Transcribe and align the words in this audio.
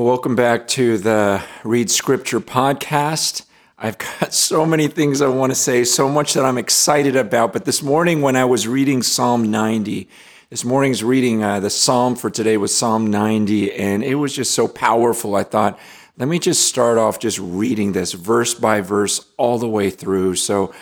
Well, 0.00 0.08
welcome 0.08 0.34
back 0.34 0.66
to 0.68 0.96
the 0.96 1.42
Read 1.62 1.90
Scripture 1.90 2.40
podcast. 2.40 3.44
I've 3.76 3.98
got 3.98 4.32
so 4.32 4.64
many 4.64 4.88
things 4.88 5.20
I 5.20 5.28
want 5.28 5.50
to 5.50 5.54
say, 5.54 5.84
so 5.84 6.08
much 6.08 6.32
that 6.32 6.42
I'm 6.42 6.56
excited 6.56 7.16
about. 7.16 7.52
But 7.52 7.66
this 7.66 7.82
morning, 7.82 8.22
when 8.22 8.34
I 8.34 8.46
was 8.46 8.66
reading 8.66 9.02
Psalm 9.02 9.50
90, 9.50 10.08
this 10.48 10.64
morning's 10.64 11.04
reading, 11.04 11.44
uh, 11.44 11.60
the 11.60 11.68
psalm 11.68 12.16
for 12.16 12.30
today 12.30 12.56
was 12.56 12.74
Psalm 12.74 13.08
90, 13.08 13.74
and 13.74 14.02
it 14.02 14.14
was 14.14 14.34
just 14.34 14.54
so 14.54 14.66
powerful. 14.66 15.36
I 15.36 15.42
thought, 15.42 15.78
let 16.16 16.28
me 16.28 16.38
just 16.38 16.66
start 16.66 16.96
off 16.96 17.18
just 17.18 17.38
reading 17.38 17.92
this 17.92 18.14
verse 18.14 18.54
by 18.54 18.80
verse 18.80 19.26
all 19.36 19.58
the 19.58 19.68
way 19.68 19.90
through. 19.90 20.36
So, 20.36 20.72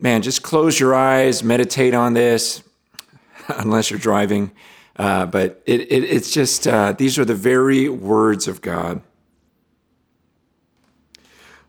man, 0.00 0.22
just 0.22 0.42
close 0.42 0.80
your 0.80 0.92
eyes, 0.92 1.44
meditate 1.44 1.94
on 1.94 2.14
this, 2.14 2.64
unless 3.48 3.92
you're 3.92 4.00
driving. 4.00 4.50
Uh, 4.96 5.26
but 5.26 5.62
it, 5.66 5.80
it, 5.80 6.04
it's 6.04 6.30
just, 6.30 6.66
uh, 6.68 6.92
these 6.92 7.18
are 7.18 7.24
the 7.24 7.34
very 7.34 7.88
words 7.88 8.46
of 8.46 8.60
God. 8.60 9.00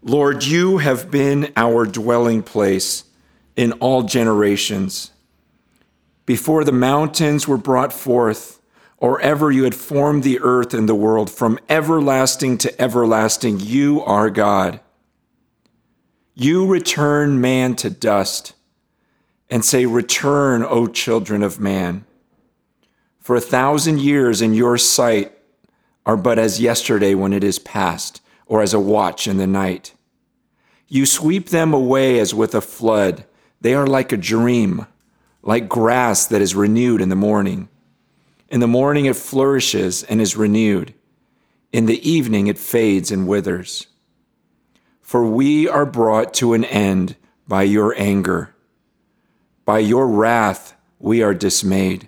Lord, 0.03 0.43
you 0.43 0.77
have 0.77 1.09
been 1.09 1.51
our 1.57 1.85
dwelling 1.85 2.43
place 2.43 3.05
in 3.55 3.71
all 3.73 4.03
generations. 4.03 5.11
Before 6.27 6.63
the 6.63 6.71
mountains 6.71 7.47
were 7.47 7.57
brought 7.57 7.91
forth, 7.91 8.61
or 8.97 9.19
ever 9.21 9.51
you 9.51 9.63
had 9.63 9.75
formed 9.75 10.23
the 10.23 10.39
earth 10.41 10.73
and 10.73 10.87
the 10.87 10.95
world, 10.95 11.31
from 11.31 11.59
everlasting 11.69 12.57
to 12.59 12.81
everlasting, 12.81 13.59
you 13.59 14.03
are 14.03 14.29
God. 14.29 14.79
You 16.35 16.67
return 16.67 17.41
man 17.41 17.75
to 17.77 17.89
dust 17.89 18.53
and 19.49 19.65
say, 19.65 19.85
Return, 19.85 20.63
O 20.63 20.87
children 20.87 21.41
of 21.43 21.59
man. 21.59 22.04
For 23.25 23.35
a 23.35 23.41
thousand 23.41 24.01
years 24.01 24.39
in 24.39 24.53
your 24.53 24.77
sight 24.77 25.31
are 26.05 26.15
but 26.15 26.37
as 26.37 26.61
yesterday 26.61 27.15
when 27.15 27.33
it 27.33 27.43
is 27.43 27.57
past, 27.57 28.21
or 28.45 28.61
as 28.61 28.71
a 28.71 28.79
watch 28.79 29.27
in 29.27 29.37
the 29.37 29.47
night. 29.47 29.95
You 30.87 31.07
sweep 31.07 31.49
them 31.49 31.73
away 31.73 32.19
as 32.19 32.35
with 32.35 32.53
a 32.53 32.61
flood. 32.61 33.25
They 33.61 33.73
are 33.73 33.87
like 33.87 34.11
a 34.11 34.17
dream, 34.17 34.85
like 35.41 35.67
grass 35.67 36.27
that 36.27 36.39
is 36.39 36.53
renewed 36.53 37.01
in 37.01 37.09
the 37.09 37.15
morning. 37.15 37.67
In 38.47 38.59
the 38.59 38.67
morning 38.67 39.05
it 39.05 39.15
flourishes 39.15 40.03
and 40.03 40.21
is 40.21 40.37
renewed. 40.37 40.93
In 41.73 41.87
the 41.87 42.07
evening 42.07 42.45
it 42.45 42.59
fades 42.59 43.09
and 43.09 43.27
withers. 43.27 43.87
For 45.01 45.25
we 45.25 45.67
are 45.67 45.87
brought 45.87 46.31
to 46.35 46.53
an 46.53 46.63
end 46.63 47.15
by 47.47 47.63
your 47.63 47.99
anger. 47.99 48.53
By 49.65 49.79
your 49.79 50.07
wrath 50.07 50.75
we 50.99 51.23
are 51.23 51.33
dismayed. 51.33 52.07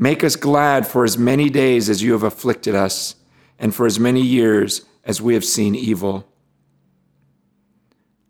Make 0.00 0.22
us 0.22 0.36
glad 0.36 0.86
for 0.86 1.04
as 1.04 1.18
many 1.18 1.50
days 1.50 1.90
as 1.90 2.02
you 2.02 2.12
have 2.12 2.22
afflicted 2.22 2.74
us, 2.74 3.16
and 3.58 3.74
for 3.74 3.84
as 3.84 3.98
many 3.98 4.22
years 4.22 4.86
as 5.04 5.20
we 5.20 5.34
have 5.34 5.44
seen 5.44 5.74
evil. 5.74 6.24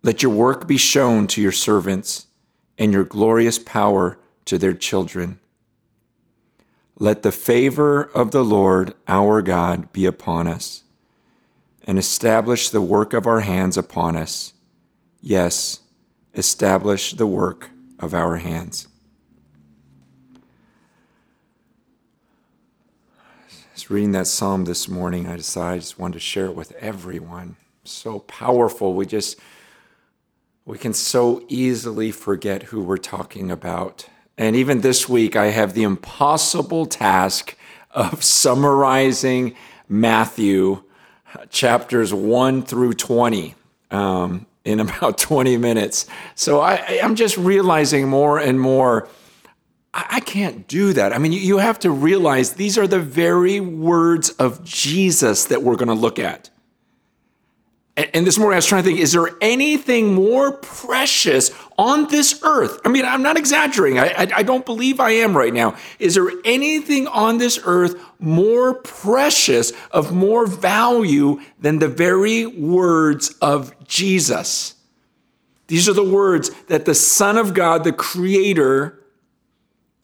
Let 0.03 0.23
your 0.23 0.33
work 0.33 0.67
be 0.67 0.79
shown 0.79 1.27
to 1.29 1.43
your 1.43 1.53
servants 1.53 2.29
and 2.79 2.91
your 2.91 3.05
glorious 3.05 3.59
power 3.59 4.19
to 4.47 4.57
their 4.57 4.73
children. 4.73 5.41
Let 6.99 7.23
the 7.23 7.33
favor 7.33 8.05
of 8.15 8.31
the 8.31 8.45
Lord 8.45 8.95
our 9.07 9.43
God 9.43 9.93
be 9.93 10.07
upon 10.07 10.47
us 10.47 10.85
and 11.85 11.99
establish 11.99 12.71
the 12.71 12.81
work 12.81 13.13
of 13.13 13.27
our 13.27 13.41
hands 13.41 13.77
upon 13.77 14.17
us. 14.17 14.55
Yes, 15.21 15.81
establish 16.35 17.13
the 17.13 17.27
work 17.27 17.71
of 17.99 18.15
our 18.15 18.37
hands. 18.37 18.89
Reading 23.89 24.13
that 24.13 24.27
psalm 24.27 24.67
this 24.67 24.87
morning, 24.87 25.27
I 25.27 25.37
decided 25.37 25.77
I 25.77 25.79
just 25.79 25.99
wanted 25.99 26.15
to 26.15 26.21
share 26.21 26.45
it 26.45 26.55
with 26.55 26.73
everyone. 26.73 27.57
So 27.85 28.19
powerful. 28.19 28.93
We 28.93 29.07
just 29.07 29.41
we 30.67 30.77
can 30.77 30.93
so 30.93 31.43
easily 31.49 32.11
forget 32.11 32.65
who 32.65 32.83
we're 32.83 32.99
talking 32.99 33.51
about. 33.51 34.07
And 34.37 34.55
even 34.55 34.83
this 34.83 35.09
week, 35.09 35.37
I 35.37 35.47
have 35.47 35.73
the 35.73 35.85
impossible 35.85 36.85
task 36.85 37.57
of 37.91 38.23
summarizing 38.23 39.55
Matthew 39.89 40.83
chapters 41.49 42.13
1 42.13 42.65
through 42.65 42.93
20 42.93 43.55
um, 43.91 44.45
in 44.67 44.81
about 44.81 45.17
20 45.17 45.57
minutes. 45.57 46.07
So 46.35 46.61
I, 46.61 46.75
I, 46.75 46.93
am 47.01 47.15
just 47.15 47.39
realizing 47.39 48.07
more 48.07 48.39
and 48.39 48.61
more. 48.61 49.09
I, 49.95 50.21
can't 50.21 50.69
do 50.69 50.93
that. 50.93 51.13
I 51.13 51.19
mean, 51.19 51.33
you, 51.33 51.41
you 51.41 51.59
have 51.59 51.79
to 51.81 51.91
realize 51.91 52.53
these 52.53 52.77
are 52.77 52.87
the 52.87 53.01
very 53.01 53.59
words 53.59 54.31
of 54.31 54.63
Jesus 54.63 55.47
that 55.47 55.63
we're 55.63 55.77
going 55.77 55.89
to 55.89 55.95
look 55.95 56.19
at. 56.19 56.51
And 58.15 58.25
this 58.25 58.39
morning 58.39 58.55
I 58.55 58.59
was 58.59 58.67
trying 58.67 58.85
to 58.85 58.89
think, 58.89 59.01
is 59.01 59.11
there 59.11 59.31
anything 59.41 60.15
more 60.15 60.53
precious 60.53 61.51
on 61.77 62.07
this 62.09 62.41
earth? 62.45 62.79
I 62.85 62.91
mean, 62.91 63.05
I'm 63.05 63.23
not 63.23 63.37
exaggerating. 63.37 63.99
I, 63.99 64.07
I, 64.11 64.29
I, 64.37 64.43
don't 64.45 64.65
believe 64.65 65.01
I 65.01 65.11
am 65.11 65.37
right 65.37 65.53
now. 65.53 65.77
Is 65.99 66.15
there 66.15 66.31
anything 66.45 67.09
on 67.09 67.39
this 67.39 67.59
earth 67.65 68.01
more 68.21 68.75
precious, 68.75 69.73
of 69.91 70.15
more 70.15 70.47
value 70.47 71.41
than 71.59 71.81
the 71.81 71.89
very 71.89 72.47
words 72.47 73.31
of 73.43 73.75
Jesus? 73.85 74.77
These 75.67 75.89
are 75.89 75.93
the 75.93 76.05
words 76.05 76.51
that 76.69 76.85
the 76.85 76.95
Son 76.95 77.37
of 77.37 77.53
God, 77.53 77.83
the 77.83 77.93
Creator, 77.93 78.98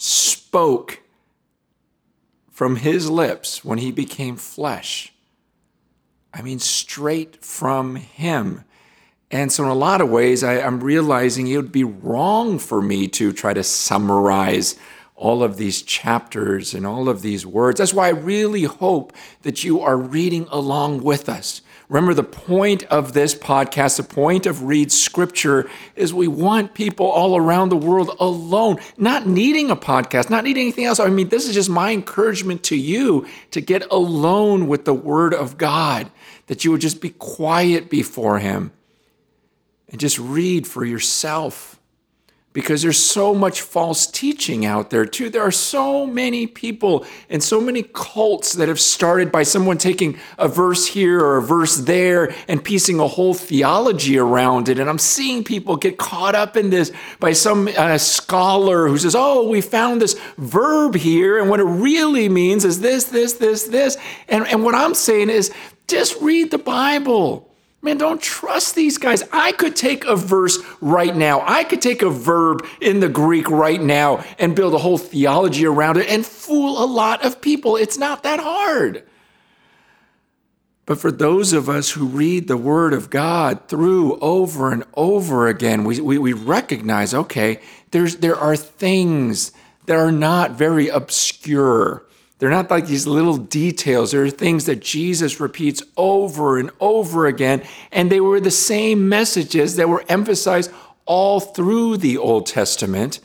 spoke 0.05 1.01
from 2.51 2.77
his 2.77 3.11
lips 3.11 3.65
when 3.65 3.79
he 3.79 3.91
became 3.91 4.37
flesh. 4.37 5.15
I 6.35 6.43
mean, 6.43 6.59
straight 6.59 7.43
from 7.45 7.95
Him. 7.95 8.65
And 9.31 9.53
so, 9.53 9.63
in 9.63 9.71
a 9.71 9.75
lot 9.75 10.01
of 10.01 10.11
ways, 10.11 10.43
I, 10.43 10.55
am 10.55 10.81
realizing 10.83 11.47
it 11.47 11.57
would 11.57 11.73
be 11.73 11.85
wrong 11.85 12.59
for 12.59 12.83
me 12.83 13.07
to 13.09 13.33
try 13.33 13.55
to 13.55 13.63
summarize 13.63 14.77
all 15.15 15.45
of 15.45 15.57
these 15.57 15.81
chapters 15.81 16.75
and 16.75 16.85
all 16.85 17.09
of 17.09 17.23
these 17.23 17.47
words. 17.47 17.79
That's 17.79 17.95
why 17.95 18.09
I 18.09 18.11
really 18.11 18.65
hope 18.65 19.13
that 19.43 19.63
you 19.63 19.81
are 19.81 19.97
reading 19.97 20.49
along 20.51 21.05
with 21.05 21.29
us. 21.29 21.63
Remember, 21.89 22.15
the 22.15 22.23
point 22.23 22.85
of 22.85 23.13
this 23.13 23.35
podcast, 23.35 23.99
the 23.99 24.03
point 24.03 24.47
of 24.47 24.63
Read 24.63 24.91
Scripture, 24.91 25.69
is 25.97 26.15
we 26.15 26.29
want 26.29 26.75
people 26.75 27.07
all 27.07 27.37
around 27.37 27.69
the 27.69 27.77
world 27.77 28.17
alone, 28.19 28.79
not 28.97 29.27
needing 29.27 29.71
a 29.71 29.77
podcast, 29.77 30.31
not 30.31 30.45
needing 30.45 30.63
anything 30.63 30.87
else. 30.87 30.99
I 30.99 31.11
mean, 31.11 31.29
this 31.29 31.47
is 31.47 31.55
just 31.55 31.69
my 31.69 31.93
encouragement 31.93 32.63
to 32.65 32.77
you 32.77 33.27
to 33.51 33.61
get 33.61 33.87
alone 33.91 34.67
with 34.67 34.87
the 34.87 34.95
Word 34.95 35.35
of 35.35 35.59
God 35.59 36.11
that 36.47 36.65
you 36.65 36.71
would 36.71 36.81
just 36.81 37.01
be 37.01 37.11
quiet 37.11 37.91
before 37.91 38.39
Him 38.39 38.73
and 39.89 40.01
just 40.01 40.19
read 40.19 40.67
for 40.67 40.85
yourself 40.85 41.79
because 42.55 42.83
there's 42.83 42.99
so 42.99 43.35
much 43.35 43.61
false 43.61 44.07
teaching 44.07 44.65
out 44.65 44.89
there 44.89 45.05
too. 45.05 45.29
There 45.29 45.43
are 45.43 45.51
so 45.51 46.07
many 46.07 46.47
people 46.47 47.05
and 47.29 47.43
so 47.43 47.61
many 47.61 47.83
cults 47.83 48.53
that 48.55 48.69
have 48.69 48.81
started 48.81 49.33
by 49.33 49.43
someone 49.43 49.77
taking 49.77 50.17
a 50.39 50.47
verse 50.47 50.87
here 50.87 51.21
or 51.21 51.37
a 51.39 51.43
verse 51.43 51.77
there 51.79 52.33
and 52.49 52.65
piecing 52.65 53.01
a 53.01 53.09
whole 53.09 53.35
theology 53.35 54.17
around 54.17 54.69
it. 54.69 54.79
And 54.79 54.89
I'm 54.89 55.01
seeing 55.01 55.43
people 55.43 55.77
get 55.77 55.99
caught 55.99 56.37
up 56.37 56.57
in 56.57 56.71
this 56.71 56.93
by 57.19 57.33
some 57.33 57.69
uh, 57.77 57.99
scholar 57.99 58.87
who 58.89 58.99
says, 58.99 59.17
"Oh, 59.17 59.49
we 59.49 59.61
found 59.61 60.01
this 60.01 60.19
verb 60.39 60.95
here, 60.95 61.41
and 61.41 61.51
what 61.51 61.59
it 61.59 61.65
really 61.65 62.29
means 62.29 62.65
is 62.65 62.81
this, 62.81 63.05
this, 63.05 63.35
this, 63.35 63.65
this." 63.65 63.99
And 64.29 64.47
and 64.47 64.63
what 64.63 64.77
I'm 64.77 64.95
saying 64.95 65.29
is 65.29 65.53
Just 65.87 66.21
read 66.23 66.51
the 66.51 66.59
Bible. 66.59 67.54
Man, 67.85 67.99
don't 67.99 68.23
trust 68.23 68.75
these 68.75 68.97
guys. 68.97 69.23
I 69.31 69.53
could 69.53 69.77
take 69.77 70.07
a 70.07 70.17
verse 70.17 70.59
right 70.81 71.15
now. 71.15 71.45
I 71.47 71.65
could 71.65 71.83
take 71.83 72.01
a 72.01 72.09
verb 72.09 72.65
in 72.81 73.01
the 73.01 73.11
Greek 73.11 73.51
right 73.51 73.81
now 73.81 74.25
and 74.39 74.57
build 74.57 74.73
a 74.73 74.79
whole 74.79 74.97
theology 74.97 75.67
around 75.67 75.99
it 75.99 76.09
and 76.09 76.25
fool 76.25 76.83
a 76.83 76.87
lot 76.87 77.27
of 77.27 77.43
people. 77.43 77.77
It's 77.77 77.99
not 77.99 78.23
that 78.23 78.41
hard. 78.41 79.05
But 80.87 80.99
for 80.99 81.13
those 81.13 81.53
of 81.53 81.69
us 81.69 81.91
who 81.91 82.07
read 82.07 82.49
the 82.49 82.57
Word 82.57 82.95
of 82.95 83.11
God 83.11 83.69
through 83.69 84.19
over 84.19 84.73
and 84.73 84.85
over 84.95 85.47
again, 85.47 85.85
we, 85.85 86.01
we, 86.01 86.17
we 86.17 86.33
recognize 86.33 87.13
okay, 87.13 87.61
there's, 87.91 88.17
there 88.17 88.37
are 88.37 88.57
things 88.57 89.53
that 89.85 89.97
are 89.97 90.13
not 90.13 90.53
very 90.53 90.89
obscure. 90.89 92.04
They're 92.39 92.51
not 92.51 92.71
like 92.71 92.87
these 92.87 93.07
little 93.07 93.37
details. 93.37 94.11
There 94.11 94.25
are 94.25 94.31
things 94.31 94.67
that 94.67 94.81
Jesus 94.81 95.41
repeats 95.41 95.83
over 95.97 96.59
and 96.59 96.71
over 96.81 97.27
again, 97.27 97.63
and 97.93 98.11
they 98.11 98.21
were 98.21 98.41
the 98.41 98.51
same 98.51 99.09
messages 99.09 99.77
that 99.77 99.89
were 99.89 100.05
emphasized 100.09 100.73
all 101.07 101.39
through 101.41 101.99
the 101.99 102.19
Old 102.19 102.47
Testament. 102.47 103.21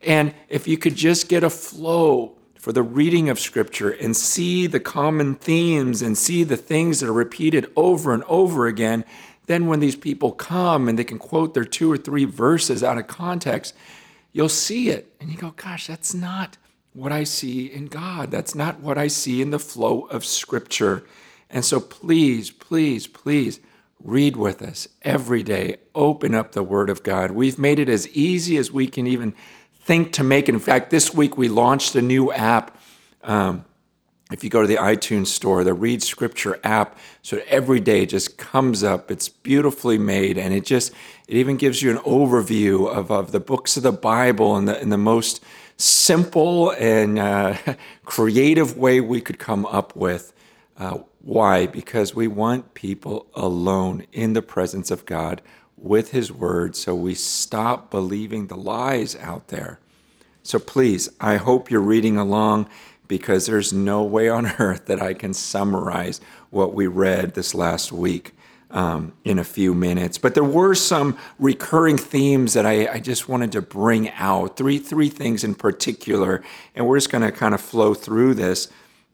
And 0.00 0.34
if 0.48 0.68
you 0.68 0.78
could 0.78 0.94
just 0.94 1.28
get 1.28 1.42
a 1.42 1.50
flow 1.50 2.36
for 2.54 2.72
the 2.72 2.82
reading 2.82 3.28
of 3.28 3.40
Scripture 3.40 3.90
and 3.90 4.16
see 4.16 4.68
the 4.68 4.80
common 4.80 5.34
themes 5.34 6.00
and 6.00 6.16
see 6.16 6.44
the 6.44 6.56
things 6.56 7.00
that 7.00 7.08
are 7.08 7.12
repeated 7.12 7.70
over 7.74 8.14
and 8.14 8.22
over 8.24 8.68
again, 8.68 9.04
then 9.46 9.66
when 9.66 9.80
these 9.80 9.96
people 9.96 10.30
come 10.30 10.88
and 10.88 10.96
they 10.96 11.04
can 11.04 11.18
quote 11.18 11.54
their 11.54 11.64
two 11.64 11.90
or 11.90 11.96
three 11.96 12.24
verses 12.24 12.84
out 12.84 12.98
of 12.98 13.08
context, 13.08 13.74
you'll 14.32 14.48
see 14.48 14.88
it. 14.88 15.12
And 15.20 15.30
you 15.30 15.36
go, 15.36 15.50
gosh, 15.50 15.88
that's 15.88 16.14
not 16.14 16.56
what 16.94 17.12
I 17.12 17.24
see 17.24 17.66
in 17.66 17.86
God. 17.86 18.30
That's 18.30 18.54
not 18.54 18.80
what 18.80 18.98
I 18.98 19.06
see 19.06 19.40
in 19.40 19.50
the 19.50 19.58
flow 19.58 20.02
of 20.02 20.24
Scripture. 20.24 21.04
And 21.48 21.64
so 21.64 21.80
please, 21.80 22.50
please, 22.50 23.06
please 23.06 23.60
read 24.02 24.36
with 24.36 24.62
us 24.62 24.88
every 25.02 25.42
day. 25.42 25.76
Open 25.94 26.34
up 26.34 26.52
the 26.52 26.62
Word 26.62 26.90
of 26.90 27.02
God. 27.02 27.30
We've 27.30 27.58
made 27.58 27.78
it 27.78 27.88
as 27.88 28.08
easy 28.08 28.56
as 28.56 28.70
we 28.70 28.86
can 28.86 29.06
even 29.06 29.34
think 29.74 30.12
to 30.12 30.24
make. 30.24 30.48
In 30.48 30.58
fact, 30.58 30.90
this 30.90 31.14
week 31.14 31.36
we 31.36 31.48
launched 31.48 31.94
a 31.94 32.02
new 32.02 32.32
app. 32.32 32.78
Um, 33.22 33.64
if 34.32 34.42
you 34.42 34.50
go 34.50 34.62
to 34.62 34.66
the 34.66 34.76
iTunes 34.76 35.26
store, 35.26 35.62
the 35.62 35.74
Read 35.74 36.02
Scripture 36.02 36.58
app, 36.64 36.98
so 37.20 37.42
every 37.48 37.80
day 37.80 38.06
just 38.06 38.38
comes 38.38 38.82
up. 38.82 39.10
It's 39.10 39.28
beautifully 39.28 39.98
made, 39.98 40.38
and 40.38 40.54
it 40.54 40.64
just 40.64 40.92
it 41.28 41.36
even 41.36 41.56
gives 41.56 41.82
you 41.82 41.90
an 41.90 41.98
overview 41.98 42.88
of, 42.88 43.10
of 43.10 43.32
the 43.32 43.40
books 43.40 43.76
of 43.76 43.82
the 43.82 43.92
Bible 43.92 44.56
and 44.56 44.66
the 44.66 44.80
in 44.80 44.88
the 44.88 44.96
most 44.96 45.44
simple 45.82 46.70
and 46.70 47.18
uh, 47.18 47.56
creative 48.04 48.76
way 48.76 49.00
we 49.00 49.20
could 49.20 49.38
come 49.38 49.66
up 49.66 49.94
with. 49.96 50.32
Uh, 50.78 50.98
why? 51.20 51.66
Because 51.66 52.14
we 52.14 52.28
want 52.28 52.74
people 52.74 53.26
alone 53.34 54.06
in 54.12 54.32
the 54.32 54.42
presence 54.42 54.90
of 54.90 55.06
God 55.06 55.42
with 55.76 56.12
His 56.12 56.32
Word, 56.32 56.76
so 56.76 56.94
we 56.94 57.14
stop 57.14 57.90
believing 57.90 58.46
the 58.46 58.56
lies 58.56 59.16
out 59.16 59.48
there. 59.48 59.80
So 60.42 60.58
please, 60.58 61.08
I 61.20 61.36
hope 61.36 61.70
you're 61.70 61.80
reading 61.80 62.16
along 62.16 62.68
because 63.08 63.46
there's 63.46 63.72
no 63.72 64.02
way 64.02 64.28
on 64.28 64.46
earth 64.58 64.86
that 64.86 65.02
I 65.02 65.14
can 65.14 65.34
summarize 65.34 66.20
what 66.50 66.74
we 66.74 66.86
read 66.86 67.34
this 67.34 67.54
last 67.54 67.92
week 67.92 68.34
um, 68.72 69.12
in 69.24 69.38
a 69.38 69.44
few 69.44 69.74
minutes. 69.74 70.18
But 70.18 70.34
there 70.34 70.42
were 70.42 70.74
some 70.74 71.16
recurring 71.38 71.98
themes 71.98 72.54
that 72.54 72.66
I, 72.66 72.88
I 72.88 72.98
just 72.98 73.28
wanted 73.28 73.52
to 73.52 73.62
bring 73.62 74.10
out 74.10 74.56
three 74.56 74.78
three 74.78 75.08
things 75.08 75.44
in 75.44 75.54
particular, 75.54 76.42
and 76.74 76.86
we're 76.86 76.96
just 76.96 77.10
going 77.10 77.22
to 77.22 77.30
kind 77.30 77.54
of 77.54 77.60
flow 77.60 77.94
through 77.94 78.34
this 78.34 78.68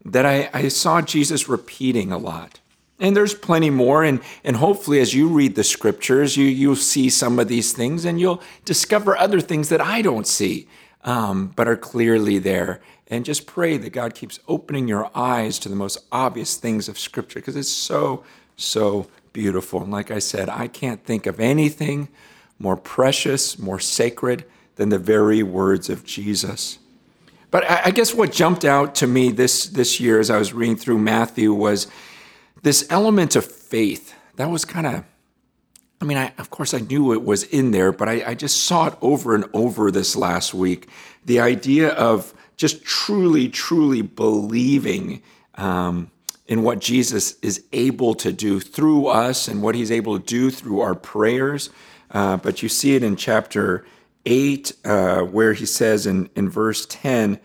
that 0.05 0.25
I, 0.25 0.49
I 0.55 0.69
saw 0.69 1.03
Jesus 1.03 1.49
repeating 1.49 2.13
a 2.13 2.19
lot. 2.19 2.61
And 3.01 3.17
there's 3.17 3.35
plenty 3.35 3.71
more, 3.71 4.03
and, 4.03 4.21
and 4.43 4.57
hopefully, 4.57 5.01
as 5.01 5.15
you 5.15 5.29
read 5.29 5.55
the 5.55 5.63
scriptures, 5.63 6.37
you, 6.37 6.47
you'll 6.47 6.75
see 6.75 7.11
some 7.11 7.39
of 7.39 7.47
these 7.47 7.73
things 7.73 8.05
and 8.05 8.19
you'll 8.19 8.43
discover 8.65 9.17
other 9.17 9.41
things 9.41 9.69
that 9.69 9.81
I 9.81 10.03
don't 10.03 10.27
see, 10.27 10.67
um, 11.05 11.53
but 11.55 11.69
are 11.69 11.77
clearly 11.77 12.39
there. 12.39 12.81
And 13.07 13.25
just 13.25 13.47
pray 13.47 13.77
that 13.77 13.91
God 13.91 14.15
keeps 14.15 14.41
opening 14.49 14.89
your 14.89 15.11
eyes 15.15 15.61
to 15.61 15.69
the 15.69 15.77
most 15.77 15.99
obvious 16.11 16.57
things 16.57 16.89
of 16.89 16.99
scripture 16.99 17.39
because 17.39 17.57
it's 17.57 17.71
so, 17.71 18.25
so 18.57 19.07
beautiful. 19.39 19.83
And 19.83 19.93
like 19.93 20.11
I 20.11 20.19
said, 20.19 20.49
I 20.49 20.67
can't 20.67 21.05
think 21.05 21.25
of 21.25 21.39
anything 21.39 22.09
more 22.59 22.77
precious, 22.77 23.57
more 23.57 23.79
sacred 23.79 24.45
than 24.75 24.89
the 24.89 24.99
very 24.99 25.45
words 25.45 25.89
of 25.89 26.05
Jesus. 26.05 26.81
But 27.53 27.63
I, 27.71 27.93
guess 27.93 28.13
what 28.13 28.33
jumped 28.33 28.65
out 28.65 28.97
to 28.97 29.07
me 29.07 29.31
this, 29.31 29.67
this 29.67 30.01
year 30.01 30.19
as 30.19 30.29
I 30.29 30.39
was 30.39 30.53
reading 30.53 30.75
through 30.75 30.99
Matthew 30.99 31.55
was 31.55 31.87
this 32.65 32.85
element 32.91 33.37
of 33.37 33.45
faith. 33.45 34.13
That 34.35 34.51
was 34.51 34.65
kind 34.65 34.89
of, 34.89 35.05
I 36.01 36.05
mean, 36.05 36.19
I, 36.19 36.33
of 36.37 36.51
course, 36.51 36.75
I 36.75 36.81
knew 36.81 37.13
it 37.13 37.23
was 37.23 37.45
in 37.45 37.71
there, 37.71 37.93
but 37.93 38.09
I, 38.09 38.31
I 38.31 38.35
just 38.35 38.65
saw 38.65 38.89
it 38.89 38.95
over 39.01 39.37
and 39.37 39.45
over 39.55 39.93
this 39.93 40.17
last 40.17 40.53
week. 40.53 40.89
The 41.27 41.39
idea 41.39 41.91
of 41.91 42.35
just 42.57 42.85
truly, 42.85 43.49
truly 43.49 44.03
believing 44.03 45.23
um, 45.55 46.11
in 46.49 46.63
what 46.63 46.81
Jesus 46.81 47.39
is 47.41 47.65
able 47.73 48.15
to 48.15 48.33
do 48.33 48.59
through 48.59 49.07
us 49.07 49.47
and 49.49 49.63
what 49.63 49.75
he's 49.75 49.93
able 49.93 50.19
to 50.19 50.25
do 50.25 50.51
through 50.51 50.81
our 50.81 50.95
prayers. 50.95 51.71
Uh, 52.11 52.39
but 52.39 52.63
you 52.63 52.69
see 52.71 52.97
it 52.97 53.03
in 53.03 53.15
chapter 53.15 53.87
8, 54.25 54.73
uh, 54.85 55.21
where 55.21 55.53
he 55.53 55.67
says 55.67 56.07
in, 56.07 56.31
in 56.35 56.49
verse 56.49 56.87
10, 56.87 57.39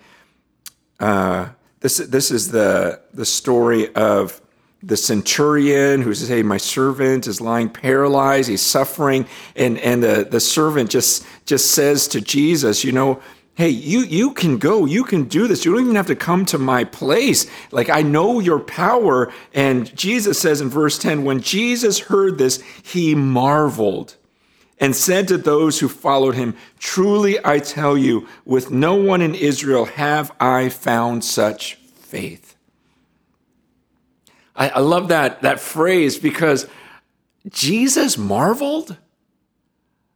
uh, 1.00 1.50
this, 1.82 1.98
this 1.98 2.32
is 2.32 2.52
the, 2.52 3.02
the 3.14 3.26
story 3.26 3.94
of 3.94 4.42
the 4.82 4.96
centurion 4.96 6.02
who 6.02 6.14
says, 6.14 6.30
Hey, 6.30 6.44
my 6.44 6.58
servant 6.58 7.28
is 7.28 7.42
lying 7.42 7.70
paralyzed, 7.70 8.50
he's 8.50 8.62
suffering. 8.62 9.26
And, 9.58 9.78
and 9.80 10.02
the, 10.02 10.28
the 10.30 10.40
servant 10.40 10.90
just, 10.90 11.26
just 11.46 11.72
says 11.72 12.08
to 12.10 12.22
Jesus, 12.22 12.86
You 12.86 12.94
know, 12.94 13.22
hey 13.56 13.70
you 13.70 14.00
you 14.00 14.34
can 14.34 14.58
go. 14.58 14.86
You 14.86 15.04
can 15.04 15.26
do 15.26 15.48
this. 15.48 15.66
You 15.66 15.74
don't 15.74 15.84
even 15.84 15.96
have 15.96 16.08
to 16.08 16.16
come 16.16 16.46
to 16.48 16.58
my 16.58 16.84
place. 16.84 17.46
Like 17.72 17.90
i 17.90 18.02
know 18.02 18.40
your 18.40 18.60
power. 18.60 19.32
And 19.54 19.96
jesus 19.96 20.40
says 20.40 20.62
in 20.62 20.70
verse 20.70 20.98
10 20.98 21.24
when 21.26 21.42
jesus 21.42 22.00
heard 22.00 22.38
this 22.38 22.62
he 22.84 23.16
marveled 23.16 24.16
and 24.80 24.96
said 24.96 25.28
to 25.28 25.38
those 25.38 25.80
who 25.80 25.88
followed 25.88 26.36
him 26.36 26.56
truly 26.80 27.38
i 27.46 27.60
tell 27.60 27.98
you 27.98 28.28
with 28.44 28.72
no 28.72 28.96
one 28.96 29.22
in 29.22 29.36
israel 29.36 29.86
have 29.86 30.32
i 30.40 30.68
found 30.70 31.24
such 31.24 31.76
faith. 31.76 32.56
I, 34.56 34.70
I 34.70 34.80
love 34.80 35.08
that 35.08 35.42
that 35.44 35.60
phrase 35.60 36.18
because 36.18 36.68
jesus 37.50 38.18
marveled 38.18 38.98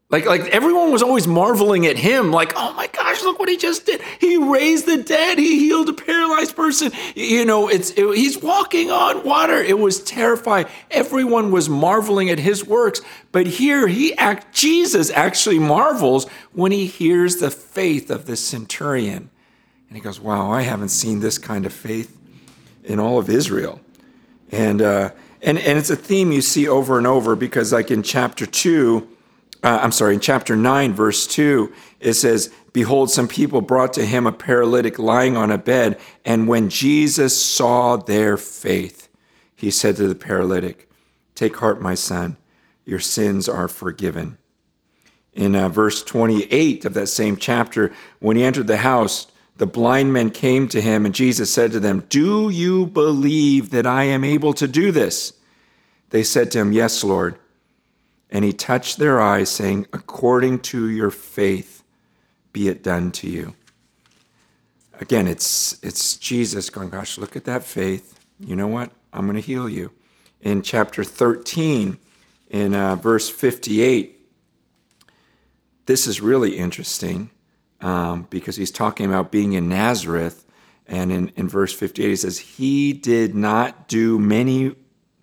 like, 0.10 0.26
like 0.26 0.48
everyone 0.48 0.94
was 0.94 1.04
always 1.04 1.28
marveling 1.28 1.86
at 1.86 1.98
him, 1.98 2.32
like, 2.32 2.54
oh 2.56 2.72
my 2.74 2.88
gosh, 2.88 3.22
look 3.24 3.40
what 3.40 3.50
he 3.50 3.58
just 3.58 3.86
did. 3.86 4.02
He 4.20 4.38
raised 4.38 4.86
the 4.86 5.04
dead. 5.04 5.38
He 5.38 5.60
healed 5.60 5.90
a 5.90 5.94
paralyzed 5.94 6.56
person. 6.56 6.94
You 7.14 7.44
know, 7.44 7.68
it's 7.68 7.92
it, 7.92 8.16
he's 8.16 8.42
walking 8.42 8.90
on 8.90 9.26
water. 9.26 9.58
It 9.58 9.78
was 9.78 10.02
terrifying. 10.02 10.68
Everyone 10.92 11.52
was 11.52 11.68
marveling 11.68 12.30
at 12.30 12.40
his 12.40 12.66
works. 12.66 13.02
But 13.34 13.48
here 13.48 13.88
he 13.88 14.16
act 14.16 14.56
Jesus 14.56 15.10
actually 15.10 15.60
marvels 15.60 16.26
when 16.54 16.72
he 16.72 16.86
hears 16.86 17.38
the 17.38 17.52
faith 17.52 18.10
of 18.10 18.28
this 18.28 18.40
centurion. 18.40 19.30
And 19.90 19.98
he 19.98 20.00
goes, 20.00 20.22
Wow, 20.22 20.52
I 20.52 20.62
haven't 20.62 20.90
seen 20.90 21.20
this 21.20 21.38
kind 21.38 21.66
of 21.66 21.74
faith 21.74 22.18
in 22.86 22.98
all 22.98 23.20
of 23.20 23.30
Israel. 23.30 23.82
And 24.54 24.82
uh, 24.82 25.10
and, 25.42 25.58
and 25.58 25.78
it's 25.78 25.90
a 25.90 25.98
theme 25.98 26.32
you 26.32 26.42
see 26.42 26.66
over 26.66 26.98
and 26.98 27.06
over 27.06 27.36
because 27.36 27.74
like 27.74 27.92
in 27.92 28.04
chapter 28.04 28.46
two 28.46 29.10
uh, 29.64 29.80
I'm 29.82 29.92
sorry, 29.92 30.14
in 30.14 30.20
chapter 30.20 30.56
9, 30.56 30.94
verse 30.94 31.26
2, 31.28 31.72
it 32.00 32.14
says, 32.14 32.54
Behold, 32.74 33.10
some 33.10 33.28
people 33.28 33.62
brought 33.62 33.94
to 33.94 34.06
him 34.06 34.28
a 34.28 34.32
paralytic 34.32 35.00
lying 35.00 35.36
on 35.36 35.52
a 35.52 35.58
bed, 35.58 36.00
and 36.24 36.48
when 36.48 36.70
Jesus 36.70 37.40
saw 37.40 37.98
their 37.98 38.38
faith, 38.38 39.08
he 39.56 39.72
said 39.72 39.96
to 39.96 40.08
the 40.08 40.16
paralytic, 40.16 40.90
Take 41.34 41.58
heart, 41.58 41.82
my 41.82 41.96
son, 41.96 42.38
your 42.86 43.00
sins 43.00 43.50
are 43.50 43.68
forgiven. 43.68 44.38
In 45.34 45.56
uh, 45.56 45.70
verse 45.70 46.04
28 46.04 46.86
of 46.86 46.94
that 46.94 47.08
same 47.08 47.38
chapter, 47.38 47.94
when 48.20 48.38
he 48.38 48.44
entered 48.44 48.68
the 48.68 48.78
house, 48.78 49.28
the 49.58 49.68
blind 49.68 50.14
men 50.14 50.30
came 50.30 50.68
to 50.68 50.82
him, 50.82 51.06
and 51.06 51.16
Jesus 51.16 51.52
said 51.52 51.72
to 51.72 51.80
them, 51.80 52.06
Do 52.10 52.50
you 52.50 52.86
believe 52.86 53.72
that 53.72 53.88
I 53.88 54.04
am 54.04 54.24
able 54.24 54.54
to 54.54 54.68
do 54.68 54.92
this? 54.92 55.34
They 56.12 56.24
said 56.24 56.52
to 56.52 56.60
him, 56.60 56.72
Yes, 56.72 57.04
Lord. 57.04 57.38
And 58.30 58.44
he 58.44 58.54
touched 58.54 58.98
their 58.98 59.22
eyes, 59.22 59.50
saying, 59.50 59.88
According 59.94 60.60
to 60.60 60.90
your 60.90 61.12
faith, 61.12 61.84
be 62.52 62.68
it 62.68 62.84
done 62.84 63.12
to 63.12 63.30
you. 63.30 63.56
Again, 65.00 65.28
it's, 65.28 65.82
it's 65.84 66.18
Jesus 66.18 66.70
going, 66.70 66.90
Gosh, 66.90 67.18
look 67.18 67.36
at 67.36 67.46
that 67.46 67.64
faith. 67.64 68.20
You 68.40 68.56
know 68.56 68.68
what? 68.68 68.92
I'm 69.14 69.26
going 69.26 69.36
to 69.36 69.42
heal 69.42 69.70
you. 69.70 69.92
In 70.42 70.62
chapter 70.62 71.04
13, 71.04 71.98
in 72.50 72.74
uh, 72.74 72.96
verse 72.96 73.30
58, 73.30 74.14
this 75.86 76.06
is 76.06 76.22
really 76.22 76.58
interesting 76.58 77.30
um, 77.82 78.28
because 78.30 78.56
he's 78.58 78.72
talking 78.72 79.06
about 79.06 79.32
being 79.32 79.54
in 79.54 79.70
Nazareth. 79.70 80.46
And 80.86 81.12
in, 81.12 81.30
in 81.36 81.50
verse 81.50 81.74
58, 81.74 82.10
he 82.10 82.16
says, 82.16 82.40
He 82.40 82.94
did 82.94 83.36
not 83.36 83.88
do 83.88 84.20
many 84.20 84.76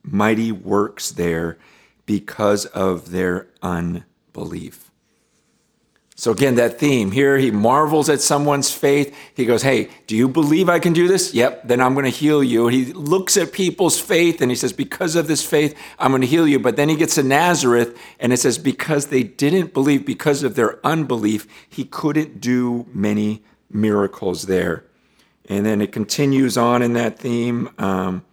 mighty 0.02 0.52
works 0.52 1.11
there 1.12 1.58
because 2.06 2.66
of 2.66 3.11
their 3.11 3.49
unbelief. 3.62 4.84
So, 6.16 6.30
again, 6.30 6.54
that 6.54 6.78
theme 6.78 7.11
here, 7.11 7.38
he 7.38 7.50
marvels 7.50 8.08
at 8.08 8.20
someone's 8.20 8.70
faith. 8.70 9.14
He 9.34 9.44
goes, 9.44 9.62
Hey, 9.62 9.90
do 10.06 10.16
you 10.16 10.28
believe 10.28 10.68
I 10.68 10.78
can 10.78 10.92
do 10.92 11.08
this? 11.08 11.34
Yep, 11.34 11.66
then 11.66 11.80
I'm 11.80 11.92
going 11.94 12.04
to 12.04 12.11
heal 12.11 12.42
you. 12.42 12.68
He 12.68 12.92
looks 12.92 13.37
at 13.37 13.52
people's 13.52 14.00
faith 14.00 14.40
and 14.40 14.49
he 14.49 14.54
says, 14.54 14.73
Because 14.73 15.16
of 15.16 15.26
this 15.26 15.44
faith, 15.44 15.76
I'm 15.99 16.12
going 16.12 16.20
to 16.20 16.28
heal 16.28 16.46
you. 16.46 16.61
But 16.61 16.76
then 16.76 16.88
he 16.88 16.94
gets 16.94 17.16
to 17.16 17.25
Nazareth 17.25 17.99
and 18.20 18.32
it 18.32 18.38
says, 18.38 18.58
Because 18.58 19.08
they 19.08 19.25
didn't 19.25 19.75
believe, 19.75 20.06
because 20.06 20.44
of 20.44 20.54
their 20.54 20.78
unbelief, 20.87 21.49
he 21.68 21.84
couldn't 21.84 22.40
do 22.40 22.87
many 22.94 23.42
miracles 23.68 24.42
there. 24.44 24.84
And 25.49 25.66
then 25.66 25.80
it 25.80 25.90
continues 25.90 26.56
on 26.56 26.80
in 26.80 26.92
that 26.92 27.18
theme. 27.18 27.70
Um, 27.76 28.25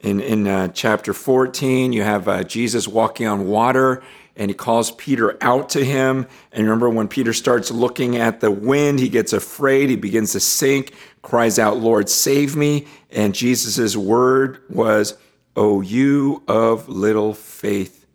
in 0.00 0.20
in 0.20 0.46
uh, 0.46 0.68
chapter 0.68 1.12
14, 1.12 1.92
you 1.92 2.02
have 2.02 2.28
uh, 2.28 2.44
Jesus 2.44 2.86
walking 2.86 3.26
on 3.26 3.46
water 3.46 4.02
and 4.38 4.50
he 4.50 4.54
calls 4.54 4.92
Peter 4.92 5.36
out 5.42 5.68
to 5.70 5.84
him. 5.84 6.26
And 6.52 6.64
remember, 6.64 6.88
when 6.88 7.08
Peter 7.08 7.32
starts 7.32 7.72
looking 7.72 8.16
at 8.16 8.40
the 8.40 8.52
wind, 8.52 9.00
he 9.00 9.08
gets 9.08 9.32
afraid, 9.32 9.90
he 9.90 9.96
begins 9.96 10.32
to 10.32 10.40
sink, 10.40 10.94
cries 11.22 11.58
out, 11.58 11.78
Lord, 11.78 12.08
save 12.08 12.54
me. 12.54 12.86
And 13.10 13.34
Jesus' 13.34 13.96
word 13.96 14.62
was, 14.70 15.18
O 15.56 15.80
you 15.80 16.44
of 16.46 16.88
little 16.88 17.34
faith, 17.34 18.06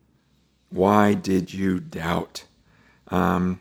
why 0.70 1.14
did 1.14 1.54
you 1.54 1.82
doubt? 1.82 2.46
Um, 3.10 3.60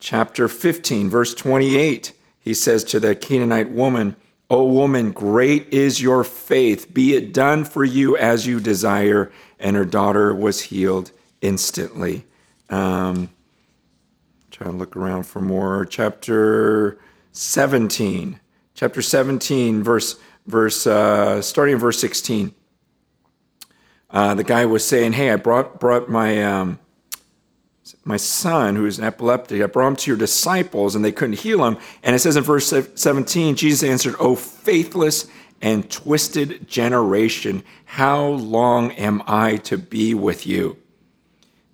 chapter 0.00 0.48
15, 0.48 1.08
verse 1.08 1.34
28, 1.34 2.12
he 2.40 2.52
says 2.52 2.82
to 2.84 2.98
the 2.98 3.14
Canaanite 3.14 3.70
woman, 3.70 4.16
O 4.50 4.64
woman, 4.64 5.12
great 5.12 5.72
is 5.72 6.02
your 6.02 6.24
faith. 6.24 6.92
Be 6.92 7.14
it 7.14 7.32
done 7.32 7.64
for 7.64 7.84
you 7.84 8.16
as 8.16 8.48
you 8.48 8.58
desire. 8.58 9.30
And 9.60 9.76
her 9.76 9.84
daughter 9.84 10.34
was 10.34 10.62
healed 10.62 11.12
instantly. 11.40 12.26
Um, 12.68 13.30
trying 14.50 14.72
to 14.72 14.76
look 14.76 14.96
around 14.96 15.22
for 15.22 15.40
more. 15.40 15.86
Chapter 15.86 16.98
17. 17.30 18.40
Chapter 18.74 19.02
17, 19.02 19.84
verse, 19.84 20.18
verse 20.46 20.84
uh, 20.84 21.40
starting 21.42 21.74
in 21.74 21.80
verse 21.80 22.00
16. 22.00 22.52
Uh, 24.10 24.34
the 24.34 24.42
guy 24.42 24.66
was 24.66 24.84
saying, 24.84 25.12
Hey, 25.12 25.30
I 25.30 25.36
brought, 25.36 25.78
brought 25.78 26.08
my, 26.08 26.42
um, 26.42 26.80
my 28.04 28.16
son 28.16 28.76
who 28.76 28.86
is 28.86 28.98
an 28.98 29.04
epileptic. 29.04 29.62
I 29.62 29.66
brought 29.66 29.88
him 29.88 29.96
to 29.96 30.10
your 30.10 30.18
disciples 30.18 30.94
and 30.94 31.04
they 31.04 31.12
couldn't 31.12 31.40
heal 31.40 31.64
him. 31.64 31.78
And 32.02 32.14
it 32.14 32.20
says 32.20 32.36
in 32.36 32.44
verse 32.44 32.72
17, 32.94 33.56
Jesus 33.56 33.88
answered, 33.88 34.16
Oh, 34.18 34.36
faithless 34.36 35.28
and 35.62 35.90
twisted 35.90 36.68
generation, 36.68 37.62
how 37.84 38.26
long 38.26 38.92
am 38.92 39.22
I 39.26 39.56
to 39.58 39.76
be 39.76 40.14
with 40.14 40.46
you? 40.46 40.78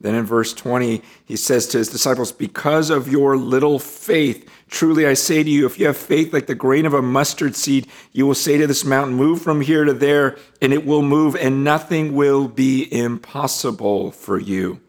Then 0.01 0.15
in 0.15 0.25
verse 0.25 0.53
20, 0.53 1.03
he 1.25 1.37
says 1.37 1.67
to 1.69 1.79
his 1.79 1.89
disciples, 1.89 2.31
Because 2.31 2.91
of 2.91 3.09
your 3.09 3.37
little 3.37 3.79
faith, 3.79 4.49
truly 4.69 5.07
I 5.07 5.15
say 5.15 5.43
to 5.43 5.49
you, 5.49 5.65
if 5.65 5.79
you 5.79 5.87
have 5.87 5.97
faith 5.97 6.33
like 6.33 6.47
the 6.47 6.55
grain 6.55 6.85
of 6.85 6.93
a 6.95 7.01
mustard 7.01 7.57
seed, 7.57 7.87
you 8.13 8.27
will 8.27 8.35
say 8.35 8.59
to 8.59 8.67
this 8.67 8.85
mountain, 8.85 9.17
Move 9.17 9.41
from 9.41 9.63
here 9.63 9.85
to 9.85 9.95
there, 9.95 10.37
and 10.61 10.73
it 10.73 10.85
will 10.85 11.03
move, 11.03 11.35
and 11.35 11.65
nothing 11.65 12.15
will 12.15 12.47
be 12.47 12.93
impossible 12.93 14.11
for 14.11 14.39
you. 14.39 14.81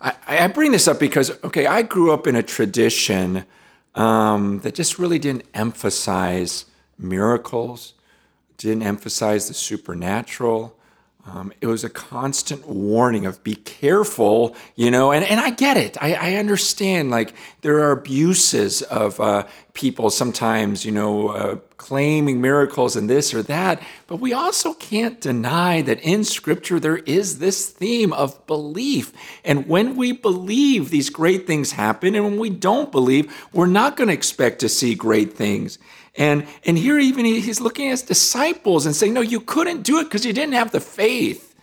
I, 0.00 0.14
I 0.26 0.48
bring 0.48 0.72
this 0.72 0.88
up 0.88 1.00
because, 1.00 1.30
okay, 1.44 1.66
I 1.66 1.82
grew 1.82 2.12
up 2.12 2.26
in 2.26 2.36
a 2.36 2.42
tradition 2.42 3.44
um, 3.94 4.60
that 4.60 4.74
just 4.74 4.98
really 4.98 5.18
didn't 5.18 5.44
emphasize 5.54 6.66
miracles, 6.98 7.94
didn't 8.58 8.82
emphasize 8.82 9.48
the 9.48 9.54
supernatural. 9.54 10.76
Um, 11.28 11.52
it 11.60 11.66
was 11.66 11.82
a 11.82 11.90
constant 11.90 12.68
warning 12.68 13.26
of 13.26 13.42
be 13.42 13.56
careful, 13.56 14.54
you 14.76 14.92
know, 14.92 15.10
and, 15.10 15.24
and 15.24 15.40
I 15.40 15.50
get 15.50 15.76
it. 15.76 15.96
I, 16.00 16.14
I 16.14 16.34
understand, 16.36 17.10
like, 17.10 17.34
there 17.62 17.78
are 17.80 17.90
abuses 17.90 18.82
of 18.82 19.18
uh, 19.18 19.44
people 19.72 20.10
sometimes, 20.10 20.84
you 20.84 20.92
know, 20.92 21.28
uh, 21.28 21.56
claiming 21.78 22.40
miracles 22.40 22.94
and 22.94 23.10
this 23.10 23.34
or 23.34 23.42
that, 23.42 23.82
but 24.06 24.20
we 24.20 24.32
also 24.32 24.72
can't 24.74 25.20
deny 25.20 25.82
that 25.82 26.00
in 26.00 26.22
Scripture 26.22 26.78
there 26.78 26.98
is 26.98 27.40
this 27.40 27.70
theme 27.70 28.12
of 28.12 28.46
belief. 28.46 29.12
And 29.44 29.66
when 29.66 29.96
we 29.96 30.12
believe, 30.12 30.90
these 30.90 31.10
great 31.10 31.44
things 31.44 31.72
happen, 31.72 32.14
and 32.14 32.24
when 32.24 32.38
we 32.38 32.50
don't 32.50 32.92
believe, 32.92 33.34
we're 33.52 33.66
not 33.66 33.96
going 33.96 34.08
to 34.08 34.14
expect 34.14 34.60
to 34.60 34.68
see 34.68 34.94
great 34.94 35.32
things. 35.32 35.78
And, 36.16 36.46
and 36.64 36.78
here, 36.78 36.98
even 36.98 37.24
he's 37.24 37.60
looking 37.60 37.88
at 37.88 37.90
his 37.90 38.02
disciples 38.02 38.86
and 38.86 38.96
saying, 38.96 39.12
No, 39.12 39.20
you 39.20 39.40
couldn't 39.40 39.82
do 39.82 39.98
it 39.98 40.04
because 40.04 40.24
you 40.24 40.32
didn't 40.32 40.54
have 40.54 40.70
the 40.70 40.80
faith. 40.80 41.54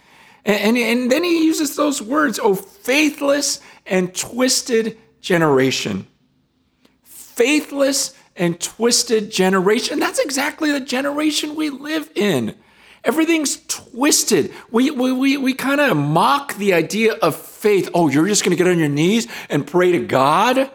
And, 0.45 0.77
and, 0.77 0.77
and 0.77 1.11
then 1.11 1.23
he 1.23 1.45
uses 1.45 1.75
those 1.75 2.01
words, 2.01 2.39
Oh, 2.41 2.55
faithless 2.55 3.59
and 3.85 4.13
twisted 4.15 4.97
generation. 5.21 6.07
Faithless 7.03 8.13
and 8.35 8.59
twisted 8.59 9.31
generation. 9.31 9.99
That's 9.99 10.19
exactly 10.19 10.71
the 10.71 10.79
generation 10.79 11.55
we 11.55 11.69
live 11.69 12.11
in. 12.15 12.55
Everything's 13.03 13.57
twisted. 13.67 14.53
We, 14.71 14.91
we, 14.91 15.11
we, 15.11 15.37
we 15.37 15.53
kind 15.53 15.81
of 15.81 15.97
mock 15.97 16.55
the 16.55 16.73
idea 16.73 17.13
of 17.13 17.35
faith. 17.35 17.89
Oh, 17.93 18.07
you're 18.07 18.27
just 18.27 18.43
going 18.43 18.55
to 18.55 18.63
get 18.63 18.69
on 18.69 18.79
your 18.79 18.87
knees 18.87 19.27
and 19.49 19.67
pray 19.67 19.91
to 19.91 19.99
God? 19.99 20.71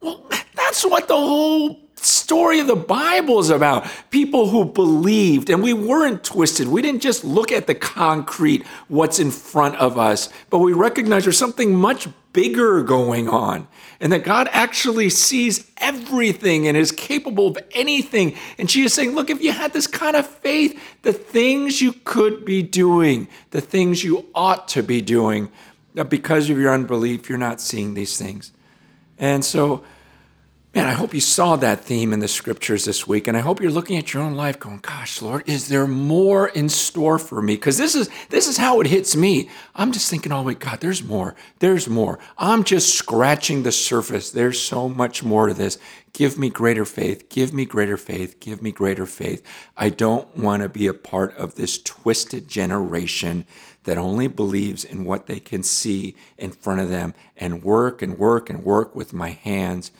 Well, 0.00 0.24
that's 0.54 0.84
what 0.86 1.06
the 1.06 1.16
whole 1.16 1.78
story 2.06 2.60
of 2.60 2.66
the 2.66 2.76
Bible 2.76 3.38
is 3.40 3.50
about. 3.50 3.86
People 4.10 4.48
who 4.48 4.64
believed, 4.64 5.50
and 5.50 5.62
we 5.62 5.72
weren't 5.72 6.24
twisted. 6.24 6.68
We 6.68 6.82
didn't 6.82 7.02
just 7.02 7.24
look 7.24 7.52
at 7.52 7.66
the 7.66 7.74
concrete, 7.74 8.66
what's 8.88 9.18
in 9.18 9.30
front 9.30 9.76
of 9.76 9.98
us, 9.98 10.28
but 10.48 10.58
we 10.58 10.72
recognize 10.72 11.24
there's 11.24 11.38
something 11.38 11.74
much 11.74 12.08
bigger 12.32 12.82
going 12.82 13.28
on, 13.28 13.66
and 14.00 14.12
that 14.12 14.24
God 14.24 14.48
actually 14.52 15.10
sees 15.10 15.70
everything 15.78 16.68
and 16.68 16.76
is 16.76 16.92
capable 16.92 17.48
of 17.48 17.58
anything. 17.72 18.36
And 18.58 18.70
she 18.70 18.82
is 18.84 18.94
saying, 18.94 19.14
Look, 19.14 19.30
if 19.30 19.42
you 19.42 19.52
had 19.52 19.72
this 19.72 19.86
kind 19.86 20.16
of 20.16 20.26
faith, 20.26 20.80
the 21.02 21.12
things 21.12 21.82
you 21.82 21.92
could 21.92 22.44
be 22.44 22.62
doing, 22.62 23.28
the 23.50 23.60
things 23.60 24.04
you 24.04 24.26
ought 24.34 24.68
to 24.68 24.82
be 24.82 25.00
doing, 25.00 25.50
uh, 25.96 26.04
because 26.04 26.48
of 26.50 26.58
your 26.58 26.72
unbelief, 26.72 27.28
you're 27.28 27.38
not 27.38 27.60
seeing 27.60 27.94
these 27.94 28.16
things. 28.16 28.52
And 29.18 29.44
so, 29.44 29.84
Man, 30.72 30.86
I 30.86 30.92
hope 30.92 31.14
you 31.14 31.20
saw 31.20 31.56
that 31.56 31.80
theme 31.80 32.12
in 32.12 32.20
the 32.20 32.28
scriptures 32.28 32.84
this 32.84 33.04
week, 33.04 33.26
and 33.26 33.36
I 33.36 33.40
hope 33.40 33.60
you're 33.60 33.72
looking 33.72 33.98
at 33.98 34.14
your 34.14 34.22
own 34.22 34.36
life 34.36 34.60
going, 34.60 34.78
gosh, 34.78 35.20
Lord, 35.20 35.42
is 35.48 35.66
there 35.66 35.88
more 35.88 36.46
in 36.46 36.68
store 36.68 37.18
for 37.18 37.42
me? 37.42 37.56
Because 37.56 37.76
this 37.76 37.96
is 37.96 38.08
this 38.28 38.46
is 38.46 38.56
how 38.56 38.80
it 38.80 38.86
hits 38.86 39.16
me. 39.16 39.50
I'm 39.74 39.90
just 39.90 40.08
thinking, 40.08 40.30
oh 40.30 40.44
wait, 40.44 40.60
God, 40.60 40.78
there's 40.78 41.02
more. 41.02 41.34
There's 41.58 41.88
more. 41.88 42.20
I'm 42.38 42.62
just 42.62 42.94
scratching 42.94 43.64
the 43.64 43.72
surface. 43.72 44.30
There's 44.30 44.60
so 44.60 44.88
much 44.88 45.24
more 45.24 45.48
to 45.48 45.54
this. 45.54 45.76
Give 46.12 46.38
me 46.38 46.50
greater 46.50 46.84
faith. 46.84 47.28
Give 47.30 47.52
me 47.52 47.64
greater 47.64 47.96
faith. 47.96 48.38
Give 48.38 48.62
me 48.62 48.70
greater 48.70 49.06
faith. 49.06 49.42
I 49.76 49.88
don't 49.88 50.36
want 50.36 50.62
to 50.62 50.68
be 50.68 50.86
a 50.86 50.94
part 50.94 51.36
of 51.36 51.56
this 51.56 51.82
twisted 51.82 52.46
generation 52.46 53.44
that 53.84 53.98
only 53.98 54.28
believes 54.28 54.84
in 54.84 55.04
what 55.04 55.26
they 55.26 55.40
can 55.40 55.64
see 55.64 56.14
in 56.38 56.52
front 56.52 56.80
of 56.80 56.90
them 56.90 57.12
and 57.36 57.64
work 57.64 58.02
and 58.02 58.16
work 58.16 58.48
and 58.48 58.62
work 58.62 58.94
with 58.94 59.12
my 59.12 59.30
hands 59.30 59.90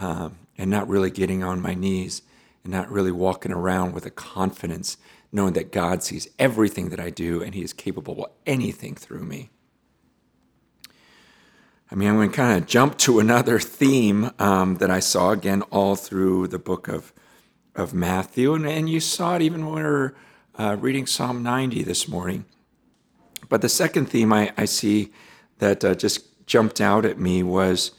um, 0.00 0.38
and 0.58 0.70
not 0.70 0.88
really 0.88 1.10
getting 1.10 1.42
on 1.42 1.60
my 1.60 1.74
knees 1.74 2.22
and 2.64 2.72
not 2.72 2.90
really 2.90 3.12
walking 3.12 3.52
around 3.52 3.92
with 3.92 4.06
a 4.06 4.10
confidence, 4.10 4.96
knowing 5.32 5.52
that 5.54 5.72
God 5.72 6.02
sees 6.02 6.28
everything 6.38 6.88
that 6.90 7.00
I 7.00 7.10
do 7.10 7.42
and 7.42 7.54
He 7.54 7.62
is 7.62 7.72
capable 7.72 8.24
of 8.24 8.30
anything 8.46 8.94
through 8.94 9.24
me. 9.24 9.50
I 11.90 11.94
mean, 11.94 12.08
I'm 12.08 12.16
going 12.16 12.30
to 12.30 12.36
kind 12.36 12.60
of 12.60 12.66
jump 12.66 12.98
to 12.98 13.20
another 13.20 13.60
theme 13.60 14.32
um, 14.40 14.76
that 14.76 14.90
I 14.90 14.98
saw 14.98 15.30
again 15.30 15.62
all 15.70 15.94
through 15.94 16.48
the 16.48 16.58
book 16.58 16.88
of, 16.88 17.12
of 17.76 17.94
Matthew, 17.94 18.54
and, 18.54 18.66
and 18.66 18.90
you 18.90 18.98
saw 18.98 19.36
it 19.36 19.42
even 19.42 19.66
when 19.66 19.74
we 19.76 19.82
were 19.82 20.16
uh, 20.58 20.76
reading 20.80 21.06
Psalm 21.06 21.44
90 21.44 21.84
this 21.84 22.08
morning. 22.08 22.44
But 23.48 23.62
the 23.62 23.68
second 23.68 24.06
theme 24.06 24.32
I, 24.32 24.52
I 24.56 24.64
see 24.64 25.12
that 25.58 25.84
uh, 25.84 25.94
just 25.94 26.44
jumped 26.46 26.80
out 26.80 27.04
at 27.04 27.18
me 27.18 27.42
was 27.42 27.92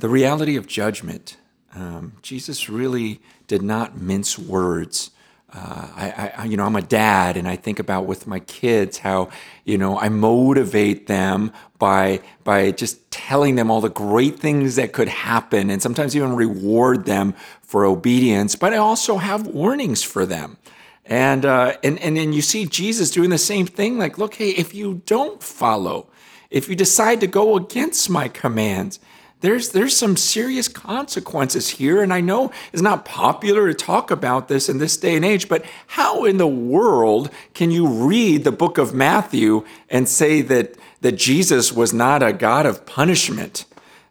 the 0.00 0.08
reality 0.08 0.56
of 0.56 0.66
judgment. 0.66 1.36
Um, 1.74 2.14
Jesus 2.22 2.68
really 2.68 3.20
did 3.46 3.62
not 3.62 4.00
mince 4.00 4.38
words. 4.38 5.10
Uh, 5.52 5.88
I, 5.96 6.32
I, 6.36 6.44
you 6.44 6.56
know, 6.56 6.64
I'm 6.64 6.76
a 6.76 6.82
dad, 6.82 7.36
and 7.36 7.48
I 7.48 7.56
think 7.56 7.78
about 7.78 8.06
with 8.06 8.26
my 8.26 8.38
kids 8.40 8.98
how, 8.98 9.30
you 9.64 9.76
know, 9.78 9.98
I 9.98 10.08
motivate 10.08 11.06
them 11.06 11.52
by 11.78 12.20
by 12.44 12.70
just 12.70 13.10
telling 13.10 13.56
them 13.56 13.70
all 13.70 13.80
the 13.80 13.90
great 13.90 14.38
things 14.38 14.76
that 14.76 14.92
could 14.92 15.08
happen, 15.08 15.70
and 15.70 15.82
sometimes 15.82 16.14
even 16.14 16.36
reward 16.36 17.04
them 17.04 17.34
for 17.62 17.84
obedience. 17.84 18.54
But 18.54 18.72
I 18.72 18.76
also 18.76 19.16
have 19.16 19.46
warnings 19.48 20.04
for 20.04 20.24
them, 20.24 20.56
and 21.04 21.44
uh, 21.44 21.76
and 21.82 21.98
and 21.98 22.16
then 22.16 22.32
you 22.32 22.42
see 22.42 22.64
Jesus 22.64 23.10
doing 23.10 23.30
the 23.30 23.38
same 23.38 23.66
thing. 23.66 23.98
Like, 23.98 24.18
look, 24.18 24.34
hey, 24.34 24.50
if 24.50 24.72
you 24.72 25.02
don't 25.04 25.42
follow, 25.42 26.06
if 26.48 26.68
you 26.68 26.76
decide 26.76 27.20
to 27.20 27.26
go 27.26 27.56
against 27.56 28.08
my 28.08 28.28
commands, 28.28 29.00
there's 29.40 29.70
there's 29.70 29.96
some 29.96 30.16
serious 30.16 30.68
consequences 30.68 31.70
here 31.70 32.02
and 32.02 32.12
i 32.12 32.20
know 32.20 32.50
it's 32.72 32.82
not 32.82 33.04
popular 33.04 33.68
to 33.68 33.74
talk 33.74 34.10
about 34.10 34.48
this 34.48 34.68
in 34.68 34.78
this 34.78 34.96
day 34.96 35.16
and 35.16 35.24
age 35.24 35.48
but 35.48 35.64
how 35.88 36.24
in 36.24 36.36
the 36.36 36.46
world 36.46 37.30
can 37.54 37.70
you 37.70 37.86
read 37.86 38.44
the 38.44 38.52
book 38.52 38.78
of 38.78 38.94
matthew 38.94 39.64
and 39.88 40.08
say 40.08 40.42
that 40.42 40.74
that 41.00 41.12
jesus 41.12 41.72
was 41.72 41.92
not 41.92 42.22
a 42.22 42.32
god 42.32 42.66
of 42.66 42.84
punishment 42.86 43.64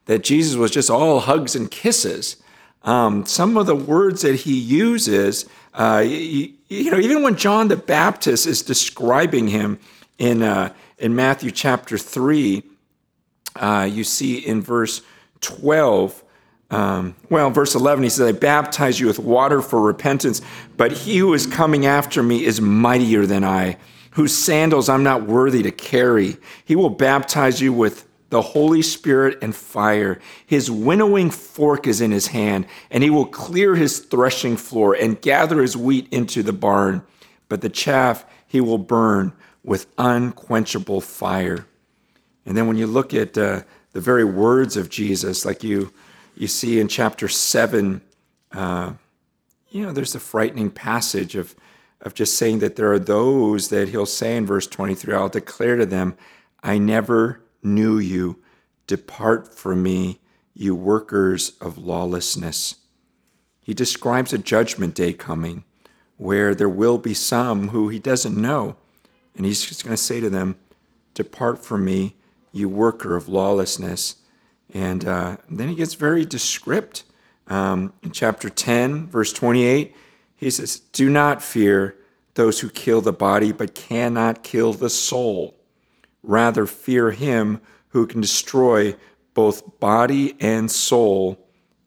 that 0.05 0.23
jesus 0.23 0.55
was 0.55 0.71
just 0.71 0.89
all 0.89 1.19
hugs 1.21 1.55
and 1.55 1.71
kisses? 1.71 2.37
Um, 2.81 3.25
some 3.25 3.57
of 3.57 3.65
the 3.65 3.75
words 3.75 4.21
that 4.21 4.35
he 4.35 4.57
uses 4.57 5.45
uh, 5.73 6.01
you, 6.05 6.53
you, 6.69 6.89
know 6.89 6.97
even 6.97 7.21
when 7.21 7.35
john 7.35 7.67
the 7.67 7.75
baptist 7.75 8.47
is 8.47 8.61
describing 8.61 9.49
him 9.49 9.79
in 10.17 10.41
uh, 10.41 10.73
in 10.97 11.13
matthew 11.13 11.51
chapter 11.51 11.97
3 11.97 12.63
uh, 13.57 13.87
you 13.91 14.05
see 14.05 14.37
in 14.37 14.61
verse 14.61 15.01
12, 15.41 16.23
um, 16.71 17.15
well, 17.29 17.49
verse 17.49 17.75
11, 17.75 18.03
he 18.03 18.09
says, 18.09 18.27
I 18.27 18.31
baptize 18.37 18.99
you 18.99 19.07
with 19.07 19.19
water 19.19 19.61
for 19.61 19.81
repentance, 19.81 20.41
but 20.77 20.91
he 20.91 21.17
who 21.17 21.33
is 21.33 21.47
coming 21.47 21.85
after 21.85 22.21
me 22.21 22.45
is 22.45 22.61
mightier 22.61 23.25
than 23.25 23.43
I, 23.43 23.77
whose 24.11 24.35
sandals 24.35 24.89
I'm 24.89 25.03
not 25.03 25.23
worthy 25.23 25.63
to 25.63 25.71
carry. 25.71 26.37
He 26.65 26.75
will 26.75 26.89
baptize 26.89 27.61
you 27.61 27.73
with 27.73 28.05
the 28.29 28.41
Holy 28.41 28.83
Spirit 28.83 29.39
and 29.41 29.55
fire. 29.55 30.19
His 30.45 30.69
winnowing 30.69 31.31
fork 31.31 31.87
is 31.87 32.01
in 32.01 32.11
his 32.11 32.27
hand, 32.27 32.67
and 32.91 33.03
he 33.03 33.09
will 33.09 33.25
clear 33.25 33.75
his 33.75 33.99
threshing 33.99 34.55
floor 34.55 34.93
and 34.93 35.19
gather 35.21 35.61
his 35.61 35.75
wheat 35.75 36.07
into 36.11 36.43
the 36.43 36.53
barn. 36.53 37.01
But 37.47 37.61
the 37.61 37.69
chaff 37.69 38.25
he 38.45 38.61
will 38.61 38.77
burn 38.77 39.33
with 39.63 39.87
unquenchable 39.97 41.01
fire. 41.01 41.65
And 42.45 42.55
then 42.55 42.67
when 42.67 42.77
you 42.77 42.87
look 42.87 43.13
at 43.13 43.37
uh, 43.37 43.63
the 43.93 44.01
very 44.01 44.25
words 44.25 44.77
of 44.77 44.89
Jesus, 44.89 45.45
like 45.45 45.63
you 45.63 45.91
you 46.35 46.47
see 46.47 46.79
in 46.79 46.87
chapter 46.87 47.27
seven. 47.27 48.01
Uh, 48.51 48.93
you 49.69 49.85
know, 49.85 49.91
there's 49.91 50.15
a 50.15 50.19
frightening 50.19 50.71
passage 50.71 51.35
of 51.35 51.55
of 52.01 52.13
just 52.13 52.37
saying 52.37 52.59
that 52.59 52.75
there 52.75 52.91
are 52.91 52.99
those 52.99 53.69
that 53.69 53.89
he'll 53.89 54.05
say 54.05 54.37
in 54.37 54.45
verse 54.45 54.67
23, 54.67 55.13
I'll 55.13 55.29
declare 55.29 55.75
to 55.75 55.85
them, 55.85 56.15
I 56.63 56.77
never 56.77 57.41
knew 57.61 57.97
you. 57.99 58.41
Depart 58.87 59.53
from 59.53 59.83
me, 59.83 60.19
you 60.53 60.73
workers 60.75 61.53
of 61.61 61.77
lawlessness. 61.77 62.75
He 63.61 63.73
describes 63.73 64.33
a 64.33 64.37
judgment 64.37 64.95
day 64.95 65.13
coming 65.13 65.63
where 66.17 66.55
there 66.55 66.69
will 66.69 66.97
be 66.97 67.13
some 67.13 67.69
who 67.69 67.89
he 67.89 67.99
doesn't 67.99 68.35
know. 68.35 68.75
And 69.35 69.45
he's 69.45 69.65
just 69.65 69.83
going 69.83 69.95
to 69.95 70.01
say 70.01 70.19
to 70.19 70.29
them, 70.29 70.57
Depart 71.13 71.63
from 71.63 71.85
me, 71.85 72.15
you 72.51 72.69
worker 72.69 73.15
of 73.15 73.27
lawlessness. 73.27 74.15
And 74.73 75.05
uh, 75.05 75.37
then 75.49 75.69
he 75.69 75.75
gets 75.75 75.93
very 75.93 76.25
descript. 76.25 77.03
Um, 77.47 77.93
in 78.03 78.11
chapter 78.11 78.49
10, 78.49 79.07
verse 79.07 79.33
28, 79.33 79.95
he 80.35 80.49
says, 80.49 80.79
Do 80.79 81.09
not 81.09 81.41
fear 81.41 81.95
those 82.35 82.59
who 82.59 82.69
kill 82.69 83.01
the 83.01 83.13
body, 83.13 83.51
but 83.51 83.75
cannot 83.75 84.43
kill 84.43 84.73
the 84.73 84.89
soul. 84.89 85.55
Rather, 86.21 86.65
fear 86.65 87.11
him 87.11 87.59
who 87.89 88.05
can 88.05 88.21
destroy 88.21 88.95
both 89.33 89.79
body 89.79 90.35
and 90.39 90.69
soul 90.69 91.37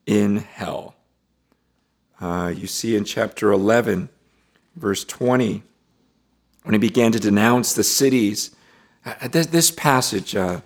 in 0.06 0.38
hell. 0.38 0.94
Uh, 2.20 2.52
you 2.54 2.66
see 2.66 2.96
in 2.96 3.04
chapter 3.04 3.50
11, 3.50 4.08
verse 4.76 5.04
20, 5.04 5.62
when 6.62 6.72
he 6.72 6.78
began 6.78 7.12
to 7.12 7.20
denounce 7.20 7.74
the 7.74 7.84
cities 7.84 8.54
this, 9.30 9.46
this 9.46 9.70
passage, 9.70 10.34
uh, 10.36 10.60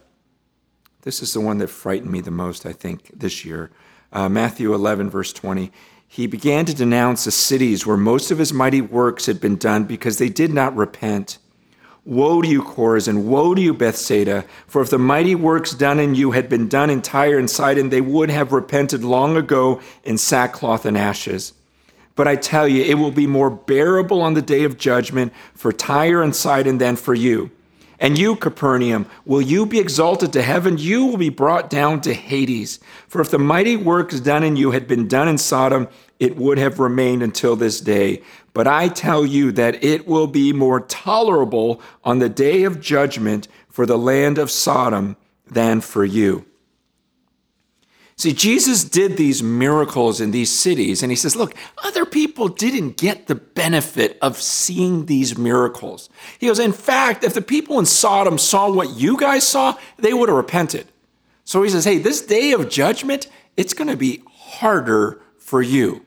this 1.02 1.22
is 1.22 1.32
the 1.32 1.40
one 1.40 1.58
that 1.58 1.68
frightened 1.68 2.10
me 2.10 2.20
the 2.20 2.30
most, 2.30 2.66
I 2.66 2.72
think, 2.72 3.10
this 3.18 3.44
year. 3.44 3.70
Uh, 4.12 4.28
Matthew 4.28 4.74
11, 4.74 5.10
verse 5.10 5.32
20. 5.32 5.72
He 6.08 6.26
began 6.26 6.64
to 6.66 6.74
denounce 6.74 7.24
the 7.24 7.30
cities 7.30 7.86
where 7.86 7.96
most 7.96 8.30
of 8.30 8.38
his 8.38 8.52
mighty 8.52 8.80
works 8.80 9.26
had 9.26 9.40
been 9.40 9.56
done 9.56 9.84
because 9.84 10.18
they 10.18 10.28
did 10.28 10.52
not 10.52 10.76
repent. 10.76 11.38
Woe 12.04 12.40
to 12.40 12.48
you, 12.48 12.62
Chorazin! 12.62 13.24
Woe 13.24 13.54
to 13.54 13.60
you, 13.60 13.74
Bethsaida! 13.74 14.44
For 14.68 14.80
if 14.80 14.90
the 14.90 14.98
mighty 14.98 15.34
works 15.34 15.72
done 15.72 15.99
in 15.99 16.14
you 16.14 16.30
had 16.30 16.49
been 16.49 16.68
done 16.68 16.88
in 16.88 17.02
Tyre 17.02 17.38
and 17.38 17.50
Sidon, 17.50 17.88
they 17.88 18.00
would 18.00 18.30
have 18.30 18.52
repented 18.52 19.02
long 19.02 19.36
ago 19.36 19.80
in 20.04 20.16
sackcloth 20.16 20.86
and 20.86 20.96
ashes. 20.96 21.52
But 22.14 22.28
I 22.28 22.36
tell 22.36 22.68
you, 22.68 22.84
it 22.84 22.94
will 22.94 23.10
be 23.10 23.26
more 23.26 23.50
bearable 23.50 24.22
on 24.22 24.34
the 24.34 24.42
day 24.42 24.62
of 24.62 24.78
judgment 24.78 25.32
for 25.54 25.72
Tyre 25.72 26.22
and 26.22 26.34
Sidon 26.34 26.78
than 26.78 26.94
for 26.94 27.12
you. 27.12 27.50
And 27.99 28.19
you, 28.19 28.37
Capernaum, 28.37 29.06
will 29.25 29.41
you 29.41 29.65
be 29.65 29.78
exalted 29.78 30.32
to 30.35 30.43
heaven? 30.43 30.76
You 30.78 31.06
will 31.06 31.17
be 31.17 31.30
brought 31.30 31.71
down 31.71 32.00
to 32.02 32.15
Hades. 32.15 32.78
For 33.09 33.21
if 33.21 33.30
the 33.30 33.39
mighty 33.39 33.76
works 33.76 34.21
done 34.21 34.45
in 34.45 34.56
you 34.56 34.73
had 34.73 34.87
been 34.87 35.09
done 35.09 35.28
in 35.28 35.39
Sodom, 35.39 35.89
it 36.19 36.37
would 36.37 36.59
have 36.59 36.78
remained 36.78 37.23
until 37.23 37.56
this 37.56 37.80
day. 37.80 38.23
But 38.52 38.67
I 38.67 38.89
tell 38.89 39.25
you 39.25 39.52
that 39.52 39.82
it 39.82 40.06
will 40.06 40.26
be 40.26 40.52
more 40.52 40.80
tolerable 40.80 41.80
on 42.04 42.19
the 42.19 42.28
day 42.28 42.65
of 42.65 42.80
judgment 42.80 43.49
for 43.69 43.87
the 43.87 43.99
land 43.99 44.39
of 44.39 44.50
Sodom 44.50 45.17
than 45.47 45.80
for 45.80 46.04
you. 46.04 46.47
See, 48.18 48.32
Jesus 48.32 48.82
did 48.82 49.18
these 49.18 49.42
miracles 49.42 50.22
in 50.22 50.30
these 50.30 50.50
cities, 50.50 51.02
and 51.02 51.12
he 51.12 51.16
says, 51.16 51.36
Look, 51.36 51.54
other 51.84 52.06
people 52.06 52.48
didn't 52.48 52.96
get 52.96 53.26
the 53.26 53.34
benefit 53.34 54.16
of 54.22 54.40
seeing 54.40 55.04
these 55.04 55.36
miracles. 55.36 56.08
He 56.38 56.46
goes, 56.46 56.58
In 56.58 56.72
fact, 56.72 57.24
if 57.24 57.34
the 57.34 57.42
people 57.42 57.78
in 57.78 57.84
Sodom 57.84 58.38
saw 58.38 58.70
what 58.70 58.96
you 58.96 59.18
guys 59.18 59.46
saw, 59.46 59.76
they 59.98 60.14
would 60.14 60.30
have 60.30 60.36
repented. 60.36 60.86
So 61.44 61.62
he 61.62 61.68
says, 61.68 61.84
Hey, 61.84 61.98
this 61.98 62.22
day 62.22 62.52
of 62.52 62.70
judgment, 62.70 63.28
it's 63.54 63.74
going 63.74 63.90
to 63.90 63.96
be 63.98 64.22
harder 64.30 65.20
for 65.38 65.60
you. 65.60 66.06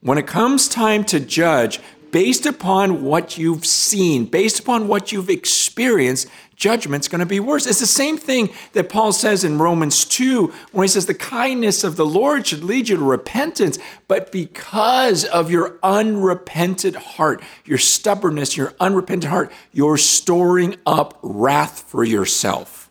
When 0.00 0.16
it 0.16 0.26
comes 0.26 0.68
time 0.68 1.04
to 1.04 1.20
judge, 1.20 1.80
based 2.12 2.46
upon 2.46 3.02
what 3.02 3.38
you've 3.38 3.66
seen, 3.66 4.24
based 4.24 4.60
upon 4.60 4.88
what 4.88 5.12
you've 5.12 5.30
experienced, 5.30 6.28
judgment's 6.56 7.08
going 7.08 7.20
to 7.20 7.26
be 7.26 7.40
worse. 7.40 7.66
It's 7.66 7.80
the 7.80 7.86
same 7.86 8.18
thing 8.18 8.50
that 8.72 8.90
Paul 8.90 9.12
says 9.12 9.44
in 9.44 9.58
Romans 9.58 10.04
2 10.04 10.52
when 10.72 10.84
he 10.84 10.88
says, 10.88 11.06
The 11.06 11.14
kindness 11.14 11.82
of 11.84 11.96
the 11.96 12.06
Lord 12.06 12.46
should 12.46 12.62
lead 12.62 12.88
you 12.88 12.96
to 12.96 13.04
repentance, 13.04 13.78
but 14.08 14.30
because 14.30 15.24
of 15.24 15.50
your 15.50 15.78
unrepentant 15.82 16.96
heart, 16.96 17.42
your 17.64 17.78
stubbornness, 17.78 18.56
your 18.56 18.74
unrepentant 18.78 19.30
heart, 19.30 19.52
you're 19.72 19.96
storing 19.96 20.76
up 20.84 21.18
wrath 21.22 21.84
for 21.88 22.04
yourself. 22.04 22.89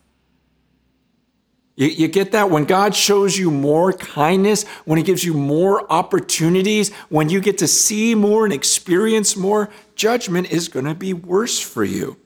You, 1.80 1.86
you, 1.86 2.08
get 2.08 2.32
that? 2.32 2.50
When 2.50 2.66
God 2.66 2.94
shows 2.94 3.38
you 3.38 3.50
more 3.50 3.94
kindness, 3.94 4.66
when 4.84 4.98
He 4.98 5.02
gives 5.02 5.24
you 5.24 5.32
more 5.32 5.90
opportunities, 5.90 6.92
when 7.08 7.30
you 7.30 7.40
get 7.40 7.56
to 7.56 7.66
see 7.66 8.14
more 8.14 8.44
and 8.44 8.52
experience 8.52 9.34
more, 9.34 9.70
judgment 9.94 10.52
is 10.52 10.68
going 10.68 10.84
to 10.84 10.94
be 10.94 11.14
worse 11.14 11.58
for 11.58 11.82
you. 11.82 12.18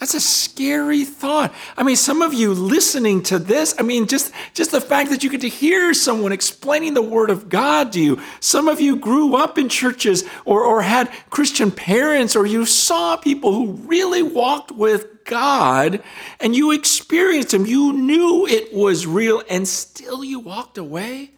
That's 0.00 0.14
a 0.14 0.20
scary 0.20 1.04
thought. 1.04 1.54
I 1.76 1.82
mean, 1.82 1.94
some 1.94 2.22
of 2.22 2.32
you 2.32 2.54
listening 2.54 3.22
to 3.24 3.38
this, 3.38 3.74
I 3.78 3.82
mean, 3.82 4.06
just, 4.06 4.32
just 4.54 4.70
the 4.70 4.80
fact 4.80 5.10
that 5.10 5.22
you 5.22 5.28
get 5.28 5.42
to 5.42 5.48
hear 5.48 5.92
someone 5.92 6.32
explaining 6.32 6.94
the 6.94 7.02
Word 7.02 7.28
of 7.28 7.50
God 7.50 7.92
to 7.92 8.00
you. 8.00 8.18
Some 8.40 8.66
of 8.66 8.80
you 8.80 8.96
grew 8.96 9.36
up 9.36 9.58
in 9.58 9.68
churches 9.68 10.24
or, 10.46 10.64
or 10.64 10.80
had 10.80 11.12
Christian 11.28 11.70
parents, 11.70 12.34
or 12.34 12.46
you 12.46 12.64
saw 12.64 13.18
people 13.18 13.52
who 13.52 13.72
really 13.72 14.22
walked 14.22 14.72
with 14.72 15.22
God 15.26 16.02
and 16.40 16.56
you 16.56 16.72
experienced 16.72 17.52
Him. 17.52 17.66
You 17.66 17.92
knew 17.92 18.46
it 18.46 18.72
was 18.72 19.06
real 19.06 19.42
and 19.50 19.68
still 19.68 20.24
you 20.24 20.40
walked 20.40 20.78
away. 20.78 21.32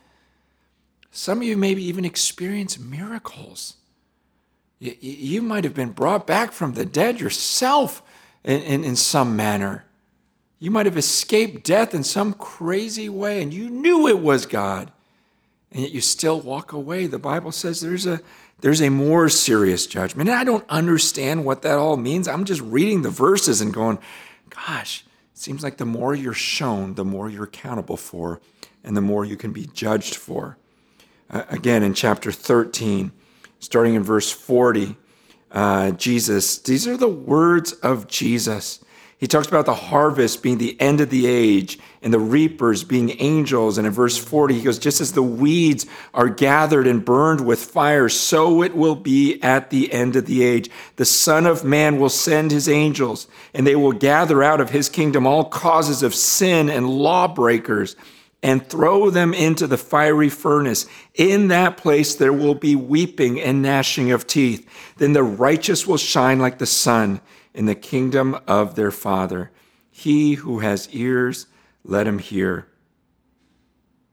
Some 1.10 1.38
of 1.38 1.44
you 1.44 1.56
maybe 1.56 1.82
even 1.82 2.04
experienced 2.04 2.78
miracles. 2.78 3.74
You, 4.78 4.94
you 5.00 5.42
might 5.42 5.64
have 5.64 5.74
been 5.74 5.90
brought 5.90 6.28
back 6.28 6.52
from 6.52 6.74
the 6.74 6.84
dead 6.84 7.18
yourself 7.20 8.04
in, 8.44 8.60
in, 8.62 8.84
in 8.84 8.96
some 8.96 9.36
manner. 9.36 9.84
You 10.58 10.70
might 10.70 10.86
have 10.86 10.96
escaped 10.96 11.64
death 11.64 11.94
in 11.94 12.04
some 12.04 12.34
crazy 12.34 13.08
way, 13.08 13.42
and 13.42 13.52
you 13.52 13.68
knew 13.68 14.06
it 14.06 14.20
was 14.20 14.46
God, 14.46 14.92
and 15.72 15.82
yet 15.82 15.90
you 15.90 16.00
still 16.00 16.40
walk 16.40 16.72
away. 16.72 17.06
The 17.06 17.18
Bible 17.18 17.52
says 17.52 17.80
there's 17.80 18.06
a 18.06 18.20
there's 18.62 18.80
a 18.80 18.90
more 18.90 19.28
serious 19.28 19.86
judgment. 19.86 20.30
And 20.30 20.38
I 20.38 20.44
don't 20.44 20.64
understand 20.68 21.44
what 21.44 21.62
that 21.62 21.78
all 21.78 21.96
means. 21.96 22.28
I'm 22.28 22.44
just 22.44 22.60
reading 22.60 23.02
the 23.02 23.10
verses 23.10 23.60
and 23.60 23.74
going, 23.74 23.98
gosh, 24.50 25.04
it 25.32 25.38
seems 25.38 25.64
like 25.64 25.78
the 25.78 25.84
more 25.84 26.14
you're 26.14 26.32
shown, 26.32 26.94
the 26.94 27.04
more 27.04 27.28
you're 27.28 27.44
accountable 27.44 27.96
for, 27.96 28.40
and 28.84 28.96
the 28.96 29.00
more 29.00 29.24
you 29.24 29.36
can 29.36 29.52
be 29.52 29.66
judged 29.66 30.14
for. 30.14 30.56
Uh, 31.28 31.42
again, 31.50 31.82
in 31.82 31.92
chapter 31.92 32.30
13, 32.30 33.10
starting 33.58 33.94
in 33.94 34.04
verse 34.04 34.30
40, 34.30 34.96
uh, 35.52 35.92
Jesus. 35.92 36.58
These 36.58 36.88
are 36.88 36.96
the 36.96 37.08
words 37.08 37.72
of 37.72 38.08
Jesus. 38.08 38.80
He 39.22 39.28
talks 39.28 39.46
about 39.46 39.66
the 39.66 39.74
harvest 39.74 40.42
being 40.42 40.58
the 40.58 40.76
end 40.80 41.00
of 41.00 41.10
the 41.10 41.28
age 41.28 41.78
and 42.02 42.12
the 42.12 42.18
reapers 42.18 42.82
being 42.82 43.14
angels. 43.20 43.78
And 43.78 43.86
in 43.86 43.92
verse 43.92 44.18
40, 44.18 44.54
he 44.54 44.62
goes, 44.62 44.80
Just 44.80 45.00
as 45.00 45.12
the 45.12 45.22
weeds 45.22 45.86
are 46.12 46.28
gathered 46.28 46.88
and 46.88 47.04
burned 47.04 47.46
with 47.46 47.64
fire, 47.64 48.08
so 48.08 48.64
it 48.64 48.74
will 48.74 48.96
be 48.96 49.40
at 49.40 49.70
the 49.70 49.92
end 49.92 50.16
of 50.16 50.26
the 50.26 50.42
age. 50.42 50.68
The 50.96 51.04
Son 51.04 51.46
of 51.46 51.62
Man 51.62 52.00
will 52.00 52.08
send 52.08 52.50
his 52.50 52.68
angels, 52.68 53.28
and 53.54 53.64
they 53.64 53.76
will 53.76 53.92
gather 53.92 54.42
out 54.42 54.60
of 54.60 54.70
his 54.70 54.88
kingdom 54.88 55.24
all 55.24 55.44
causes 55.44 56.02
of 56.02 56.16
sin 56.16 56.68
and 56.68 56.90
lawbreakers 56.90 57.94
and 58.42 58.66
throw 58.66 59.08
them 59.08 59.32
into 59.32 59.66
the 59.66 59.78
fiery 59.78 60.28
furnace. 60.28 60.86
In 61.14 61.48
that 61.48 61.76
place 61.76 62.14
there 62.14 62.32
will 62.32 62.54
be 62.54 62.74
weeping 62.74 63.40
and 63.40 63.62
gnashing 63.62 64.10
of 64.10 64.26
teeth. 64.26 64.68
Then 64.96 65.12
the 65.12 65.22
righteous 65.22 65.86
will 65.86 65.96
shine 65.96 66.38
like 66.38 66.58
the 66.58 66.66
sun 66.66 67.20
in 67.54 67.66
the 67.66 67.74
kingdom 67.74 68.38
of 68.46 68.74
their 68.74 68.90
Father. 68.90 69.50
He 69.90 70.34
who 70.34 70.60
has 70.60 70.88
ears, 70.92 71.46
let 71.84 72.06
him 72.06 72.18
hear. 72.18 72.66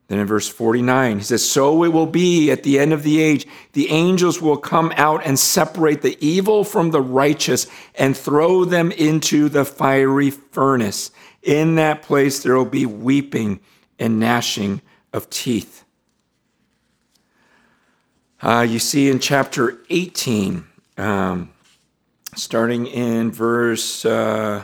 Then 0.07 0.19
in 0.19 0.25
verse 0.25 0.49
49, 0.49 1.19
he 1.19 1.23
says, 1.23 1.47
So 1.47 1.83
it 1.83 1.93
will 1.93 2.07
be 2.07 2.49
at 2.49 2.63
the 2.63 2.79
end 2.79 2.93
of 2.93 3.03
the 3.03 3.21
age. 3.21 3.45
The 3.73 3.91
angels 3.91 4.41
will 4.41 4.57
come 4.57 4.91
out 4.95 5.21
and 5.23 5.37
separate 5.37 6.01
the 6.01 6.17
evil 6.19 6.63
from 6.63 6.89
the 6.89 7.01
righteous 7.01 7.67
and 7.93 8.17
throw 8.17 8.65
them 8.65 8.91
into 8.91 9.49
the 9.49 9.65
fiery 9.65 10.31
furnace. 10.31 11.11
In 11.43 11.75
that 11.75 12.01
place 12.01 12.41
there 12.41 12.55
will 12.55 12.65
be 12.65 12.87
weeping 12.87 13.59
and 13.99 14.19
gnashing 14.19 14.81
of 15.13 15.29
teeth. 15.29 15.83
Uh, 18.41 18.65
you 18.67 18.79
see 18.79 19.09
in 19.09 19.19
chapter 19.19 19.79
18, 19.89 20.65
um, 20.97 21.51
starting 22.35 22.87
in 22.87 23.31
verse, 23.31 24.05
uh, 24.05 24.63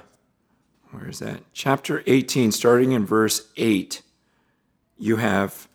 where 0.92 1.10
is 1.10 1.20
that? 1.20 1.42
Chapter 1.52 2.02
18, 2.08 2.52
starting 2.54 2.94
in 2.94 3.06
verse 3.06 3.50
8, 3.58 4.02
you 4.98 5.18
have 5.18 5.68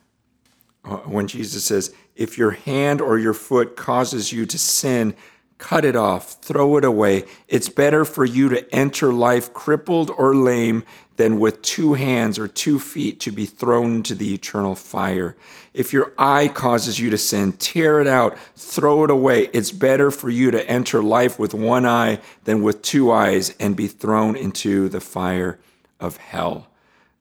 uh, 0.85 0.96
when 0.99 1.27
Jesus 1.27 1.64
says, 1.64 1.94
If 2.16 2.38
your 2.38 2.53
hand 2.53 3.01
or 3.01 3.18
your 3.18 3.35
foot 3.35 3.77
causes 3.77 4.33
you 4.33 4.46
to 4.46 4.59
sin, 4.59 5.14
cut 5.59 5.85
it 5.85 5.94
off, 5.94 6.40
throw 6.40 6.79
it 6.79 6.85
away. 6.85 7.25
It's 7.49 7.68
better 7.68 8.05
for 8.05 8.25
you 8.25 8.49
to 8.49 8.75
enter 8.75 9.12
life 9.12 9.53
crippled 9.53 10.11
or 10.11 10.35
lame 10.35 10.85
than 11.20 11.38
with 11.38 11.61
two 11.61 11.92
hands 11.92 12.38
or 12.38 12.48
two 12.48 12.78
feet 12.78 13.20
to 13.20 13.30
be 13.30 13.44
thrown 13.44 13.96
into 13.96 14.14
the 14.14 14.33
eternal 14.33 14.74
fire. 14.74 15.37
If 15.74 15.92
your 15.92 16.14
eye 16.16 16.48
causes 16.48 16.98
you 16.98 17.11
to 17.11 17.18
sin, 17.18 17.52
tear 17.52 18.00
it 18.00 18.06
out, 18.06 18.38
throw 18.56 19.04
it 19.04 19.11
away. 19.11 19.50
It's 19.52 19.70
better 19.70 20.11
for 20.11 20.30
you 20.30 20.50
to 20.50 20.66
enter 20.66 21.02
life 21.02 21.38
with 21.38 21.52
one 21.52 21.85
eye 21.85 22.20
than 22.44 22.62
with 22.62 22.80
two 22.80 23.12
eyes 23.12 23.54
and 23.61 23.76
be 23.76 23.87
thrown 23.87 24.35
into 24.35 24.88
the 24.88 25.02
fire 25.02 25.59
of 26.00 26.16
hell. 26.16 26.68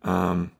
Um, 0.01 0.51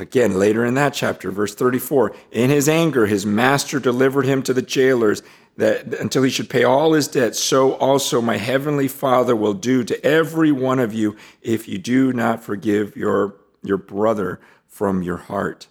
Again, 0.00 0.38
later 0.38 0.64
in 0.64 0.74
that 0.74 0.94
chapter, 0.94 1.32
verse 1.32 1.56
34, 1.56 2.14
in 2.30 2.50
his 2.50 2.68
anger, 2.68 3.06
his 3.06 3.26
master 3.26 3.80
delivered 3.80 4.26
him 4.26 4.44
to 4.44 4.54
the 4.54 4.62
jailers 4.62 5.24
that 5.58 5.92
until 5.94 6.22
he 6.22 6.30
should 6.30 6.48
pay 6.48 6.62
all 6.62 6.92
his 6.92 7.08
debts, 7.08 7.40
so 7.40 7.74
also 7.74 8.22
my 8.22 8.36
heavenly 8.36 8.86
Father 8.86 9.34
will 9.34 9.54
do 9.54 9.82
to 9.82 10.06
every 10.06 10.52
one 10.52 10.78
of 10.78 10.94
you 10.94 11.16
if 11.42 11.66
you 11.68 11.78
do 11.78 12.12
not 12.12 12.42
forgive 12.42 12.96
your, 12.96 13.34
your 13.62 13.76
brother 13.76 14.40
from 14.68 15.02
your 15.02 15.16
heart. 15.16 15.66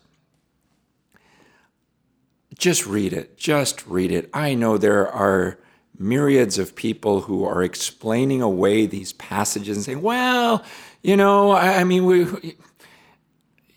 Just 2.57 2.85
read 2.85 3.13
it. 3.13 3.37
Just 3.37 3.87
read 3.87 4.11
it. 4.11 4.29
I 4.33 4.55
know 4.55 4.77
there 4.77 5.07
are 5.07 5.57
myriads 5.97 6.57
of 6.57 6.75
people 6.75 7.21
who 7.21 7.45
are 7.45 7.63
explaining 7.63 8.41
away 8.41 8.87
these 8.87 9.13
passages 9.13 9.77
and 9.77 9.85
saying, 9.85 10.01
well, 10.01 10.65
you 11.01 11.15
know, 11.15 11.51
I, 11.51 11.77
I 11.79 11.83
mean, 11.85 12.05
we 12.05 12.57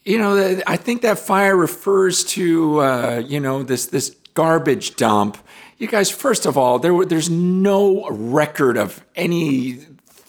you 0.04 0.18
know, 0.18 0.60
I 0.66 0.76
think 0.76 1.02
that 1.02 1.18
fire 1.18 1.56
refers 1.56 2.24
to, 2.24 2.80
uh, 2.80 3.22
you 3.24 3.38
know, 3.38 3.62
this 3.62 3.86
this 3.86 4.16
garbage 4.34 4.96
dump. 4.96 5.38
You 5.78 5.86
guys, 5.86 6.10
first 6.10 6.46
of 6.46 6.58
all, 6.58 6.78
there 6.78 7.04
there's 7.04 7.30
no 7.30 8.08
record 8.10 8.76
of 8.76 9.04
any 9.16 9.72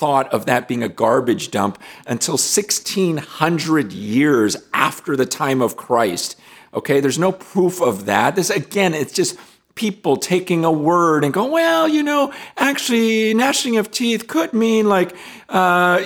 thought 0.01 0.33
of 0.33 0.45
that 0.47 0.67
being 0.67 0.81
a 0.81 0.89
garbage 0.89 1.51
dump 1.51 1.77
until 2.07 2.33
1600 2.33 3.93
years 3.93 4.57
after 4.73 5.15
the 5.15 5.25
time 5.25 5.61
of 5.61 5.77
Christ. 5.77 6.39
Okay, 6.73 6.99
there's 7.01 7.19
no 7.19 7.31
proof 7.31 7.81
of 7.81 8.05
that. 8.05 8.35
This 8.35 8.49
again, 8.49 8.93
it's 8.93 9.13
just 9.13 9.37
people 9.75 10.17
taking 10.17 10.65
a 10.65 10.71
word 10.71 11.23
and 11.23 11.33
going, 11.33 11.51
well, 11.51 11.87
you 11.87 12.03
know, 12.03 12.33
actually, 12.57 13.33
gnashing 13.33 13.77
of 13.77 13.91
teeth 13.91 14.27
could 14.27 14.53
mean 14.53 14.87
like, 14.87 15.15
uh, 15.49 16.03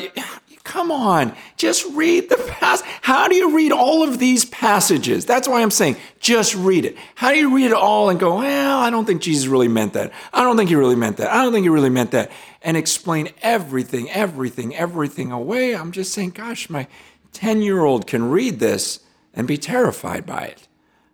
Come 0.65 0.91
on, 0.91 1.35
just 1.57 1.85
read 1.93 2.27
the 2.27 2.37
past. 2.49 2.83
How 3.03 3.27
do 3.27 3.35
you 3.35 3.55
read 3.55 3.71
all 3.71 4.01
of 4.01 4.17
these 4.17 4.45
passages? 4.45 5.23
That's 5.23 5.47
why 5.47 5.61
I'm 5.61 5.69
saying 5.69 5.95
just 6.19 6.55
read 6.55 6.85
it. 6.85 6.97
How 7.13 7.31
do 7.31 7.37
you 7.37 7.55
read 7.55 7.67
it 7.67 7.73
all 7.73 8.09
and 8.09 8.19
go, 8.19 8.39
well, 8.39 8.79
I 8.79 8.89
don't 8.89 9.05
think 9.05 9.21
Jesus 9.21 9.45
really 9.45 9.67
meant 9.67 9.93
that. 9.93 10.11
I 10.33 10.41
don't 10.41 10.57
think 10.57 10.69
he 10.69 10.75
really 10.75 10.95
meant 10.95 11.17
that. 11.17 11.31
I 11.31 11.43
don't 11.43 11.53
think 11.53 11.65
he 11.65 11.69
really 11.69 11.91
meant 11.91 12.11
that. 12.11 12.31
And 12.63 12.75
explain 12.75 13.29
everything, 13.43 14.09
everything, 14.09 14.75
everything 14.75 15.31
away. 15.31 15.75
I'm 15.75 15.91
just 15.91 16.11
saying, 16.13 16.31
gosh, 16.31 16.67
my 16.67 16.87
10 17.31 17.61
year 17.61 17.83
old 17.83 18.07
can 18.07 18.31
read 18.31 18.59
this 18.59 19.01
and 19.35 19.47
be 19.47 19.59
terrified 19.59 20.25
by 20.25 20.45
it. 20.45 20.67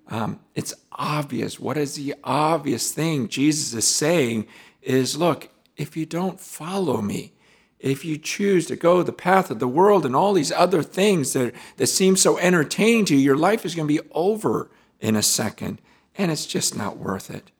Um, 0.07 0.39
it's 0.55 0.73
obvious. 0.93 1.59
What 1.59 1.75
is 1.75 1.95
the 1.95 2.15
obvious 2.23 2.93
thing 2.93 3.27
Jesus 3.27 3.73
is 3.73 3.85
saying 3.85 4.47
is 4.81 5.17
look, 5.17 5.49
if 5.75 5.97
you 5.97 6.05
don't 6.05 6.39
follow 6.39 7.01
me, 7.01 7.33
if 7.81 8.05
you 8.05 8.17
choose 8.17 8.67
to 8.67 8.75
go 8.75 9.01
the 9.01 9.11
path 9.11 9.49
of 9.49 9.59
the 9.59 9.67
world 9.67 10.05
and 10.05 10.15
all 10.15 10.33
these 10.33 10.51
other 10.51 10.83
things 10.83 11.33
that, 11.33 11.53
that 11.77 11.87
seem 11.87 12.15
so 12.15 12.37
entertaining 12.37 13.05
to 13.05 13.15
you, 13.15 13.21
your 13.21 13.37
life 13.37 13.65
is 13.65 13.75
going 13.75 13.87
to 13.87 13.93
be 13.93 14.07
over 14.11 14.69
in 14.99 15.15
a 15.15 15.23
second, 15.23 15.81
and 16.15 16.31
it's 16.31 16.45
just 16.45 16.77
not 16.77 16.97
worth 16.97 17.31
it. 17.31 17.51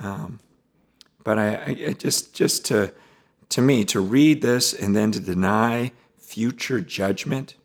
Um, 0.00 0.38
but 1.24 1.38
I, 1.38 1.76
I, 1.88 1.92
just 1.92 2.34
just 2.34 2.64
to 2.66 2.94
to 3.48 3.60
me 3.60 3.84
to 3.86 4.00
read 4.00 4.42
this 4.42 4.72
and 4.72 4.94
then 4.94 5.10
to 5.12 5.20
deny 5.20 5.90
future 6.16 6.80
judgment, 6.80 7.56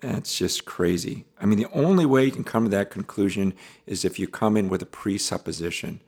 that's 0.00 0.38
just 0.38 0.64
crazy. 0.64 1.24
I 1.40 1.46
mean, 1.46 1.58
the 1.58 1.70
only 1.72 2.06
way 2.06 2.24
you 2.24 2.30
can 2.30 2.44
come 2.44 2.64
to 2.64 2.70
that 2.70 2.90
conclusion 2.90 3.54
is 3.86 4.04
if 4.04 4.18
you 4.18 4.28
come 4.28 4.56
in 4.56 4.68
with 4.68 4.82
a 4.82 4.86
presupposition. 4.86 6.00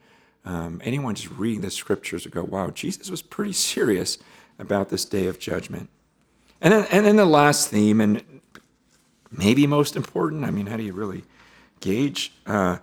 Um, 0.47 0.81
anyone 0.85 1.15
just 1.15 1.31
reading 1.33 1.63
the 1.63 1.71
scriptures 1.71 2.25
would 2.25 2.35
go, 2.35 2.45
"Wow, 2.45 2.71
Jesus 2.71 3.11
was 3.11 3.23
pretty 3.23 3.55
serious." 3.55 4.19
About 4.59 4.89
this 4.89 5.05
day 5.05 5.27
of 5.27 5.39
judgment. 5.39 5.89
And 6.61 6.73
then, 6.73 6.87
and 6.91 7.05
then 7.05 7.17
the 7.17 7.27
last 7.27 7.69
theme, 7.69 8.01
and 8.01 8.23
maybe 9.31 9.67
most 9.67 9.97
important, 9.97 10.45
I 10.45 10.51
mean, 10.51 10.67
how 10.67 10.77
do 10.77 10.83
you 10.83 10.93
really 10.93 11.25
gauge? 11.81 12.33
Uh, 12.47 12.79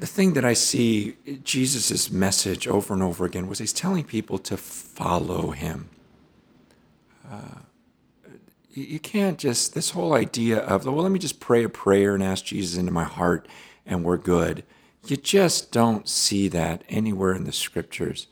the 0.00 0.06
thing 0.06 0.34
that 0.34 0.44
I 0.44 0.52
see 0.52 1.16
Jesus' 1.42 2.10
message 2.10 2.66
over 2.68 2.92
and 2.92 3.02
over 3.02 3.24
again 3.24 3.46
was 3.48 3.58
he's 3.58 3.72
telling 3.72 4.04
people 4.04 4.38
to 4.38 4.56
follow 4.56 5.50
him. 5.50 5.88
Uh, 7.30 7.60
you 8.74 8.98
can't 8.98 9.38
just, 9.38 9.74
this 9.74 9.90
whole 9.90 10.14
idea 10.14 10.58
of, 10.58 10.86
well, 10.86 10.96
let 10.96 11.12
me 11.12 11.18
just 11.18 11.40
pray 11.40 11.62
a 11.62 11.68
prayer 11.68 12.14
and 12.14 12.22
ask 12.22 12.44
Jesus 12.46 12.78
into 12.78 12.92
my 12.92 13.04
heart 13.04 13.46
and 13.86 14.04
we're 14.04 14.16
good. 14.16 14.64
You 15.06 15.16
just 15.16 15.72
don't 15.72 16.08
see 16.08 16.48
that 16.48 16.84
anywhere 16.88 17.34
in 17.34 17.44
the 17.44 17.52
scriptures. 17.52 18.28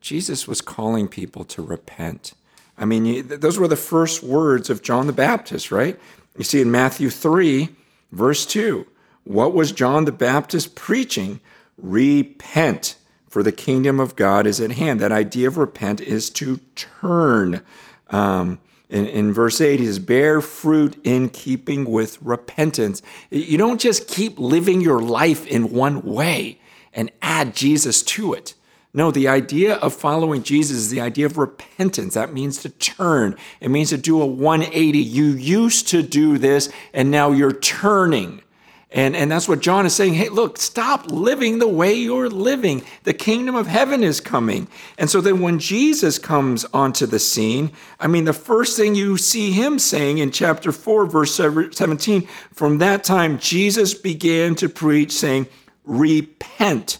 Jesus 0.00 0.46
was 0.46 0.60
calling 0.60 1.08
people 1.08 1.44
to 1.44 1.62
repent. 1.62 2.34
I 2.76 2.84
mean, 2.84 3.26
those 3.26 3.58
were 3.58 3.68
the 3.68 3.76
first 3.76 4.22
words 4.22 4.70
of 4.70 4.82
John 4.82 5.06
the 5.06 5.12
Baptist, 5.12 5.72
right? 5.72 5.98
You 6.36 6.44
see 6.44 6.60
in 6.60 6.70
Matthew 6.70 7.10
3, 7.10 7.70
verse 8.12 8.46
2, 8.46 8.86
what 9.24 9.52
was 9.52 9.72
John 9.72 10.04
the 10.04 10.12
Baptist 10.12 10.74
preaching? 10.74 11.40
Repent, 11.76 12.96
for 13.28 13.42
the 13.42 13.52
kingdom 13.52 14.00
of 14.00 14.16
God 14.16 14.46
is 14.46 14.60
at 14.60 14.72
hand. 14.72 15.00
That 15.00 15.12
idea 15.12 15.48
of 15.48 15.58
repent 15.58 16.00
is 16.00 16.30
to 16.30 16.60
turn. 16.76 17.62
Um, 18.10 18.60
in, 18.88 19.06
in 19.06 19.32
verse 19.32 19.60
8, 19.60 19.80
he 19.80 19.86
says, 19.86 19.98
bear 19.98 20.40
fruit 20.40 20.98
in 21.04 21.28
keeping 21.28 21.84
with 21.84 22.20
repentance. 22.22 23.02
You 23.30 23.58
don't 23.58 23.80
just 23.80 24.08
keep 24.08 24.38
living 24.38 24.80
your 24.80 25.00
life 25.00 25.46
in 25.46 25.72
one 25.72 26.02
way 26.02 26.60
and 26.94 27.10
add 27.20 27.54
Jesus 27.54 28.02
to 28.02 28.32
it. 28.32 28.54
No, 28.94 29.10
the 29.10 29.28
idea 29.28 29.74
of 29.76 29.94
following 29.94 30.42
Jesus 30.42 30.76
is 30.76 30.90
the 30.90 31.00
idea 31.00 31.26
of 31.26 31.36
repentance. 31.36 32.14
That 32.14 32.32
means 32.32 32.62
to 32.62 32.70
turn, 32.70 33.36
it 33.60 33.70
means 33.70 33.90
to 33.90 33.98
do 33.98 34.20
a 34.20 34.26
180. 34.26 34.98
You 34.98 35.26
used 35.26 35.88
to 35.88 36.02
do 36.02 36.38
this, 36.38 36.70
and 36.92 37.10
now 37.10 37.30
you're 37.30 37.52
turning. 37.52 38.42
And, 38.90 39.14
and 39.14 39.30
that's 39.30 39.46
what 39.46 39.60
John 39.60 39.84
is 39.84 39.94
saying. 39.94 40.14
Hey, 40.14 40.30
look, 40.30 40.56
stop 40.56 41.10
living 41.10 41.58
the 41.58 41.68
way 41.68 41.92
you're 41.92 42.30
living. 42.30 42.82
The 43.04 43.12
kingdom 43.12 43.54
of 43.54 43.66
heaven 43.66 44.02
is 44.02 44.18
coming. 44.18 44.66
And 44.96 45.10
so 45.10 45.20
then 45.20 45.40
when 45.42 45.58
Jesus 45.58 46.18
comes 46.18 46.64
onto 46.72 47.04
the 47.04 47.18
scene, 47.18 47.70
I 48.00 48.06
mean, 48.06 48.24
the 48.24 48.32
first 48.32 48.78
thing 48.78 48.94
you 48.94 49.18
see 49.18 49.52
him 49.52 49.78
saying 49.78 50.18
in 50.18 50.30
chapter 50.30 50.72
4, 50.72 51.04
verse 51.04 51.34
17, 51.34 52.26
from 52.54 52.78
that 52.78 53.04
time, 53.04 53.38
Jesus 53.38 53.92
began 53.92 54.54
to 54.54 54.70
preach, 54.70 55.12
saying, 55.12 55.48
Repent 55.84 56.98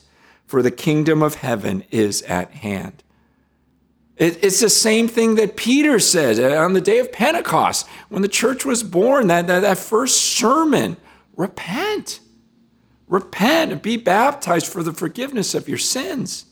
for 0.49 0.63
the 0.63 0.71
kingdom 0.71 1.23
of 1.23 1.37
heaven 1.37 1.85
is 1.91 2.23
at 2.23 2.51
hand. 2.51 3.05
it's 4.17 4.61
the 4.61 4.71
same 4.71 5.07
thing 5.07 5.37
that 5.37 5.57
Peter 5.57 6.01
said 6.01 6.41
on 6.41 6.73
the 6.73 6.81
day 6.81 6.99
of 6.99 7.13
Pentecost 7.13 7.87
when 8.09 8.23
the 8.23 8.29
church 8.29 8.65
was 8.65 8.83
born, 8.83 9.29
that, 9.29 9.47
that, 9.47 9.61
that 9.61 9.79
first 9.79 10.21
sermon 10.21 10.97
repent. 11.37 12.19
Repent 13.07 13.71
and 13.71 13.81
be 13.81 13.97
baptized 13.97 14.67
for 14.67 14.83
the 14.83 14.93
forgiveness 14.93 15.55
of 15.55 15.69
your 15.69 15.79
sins. 15.79 16.47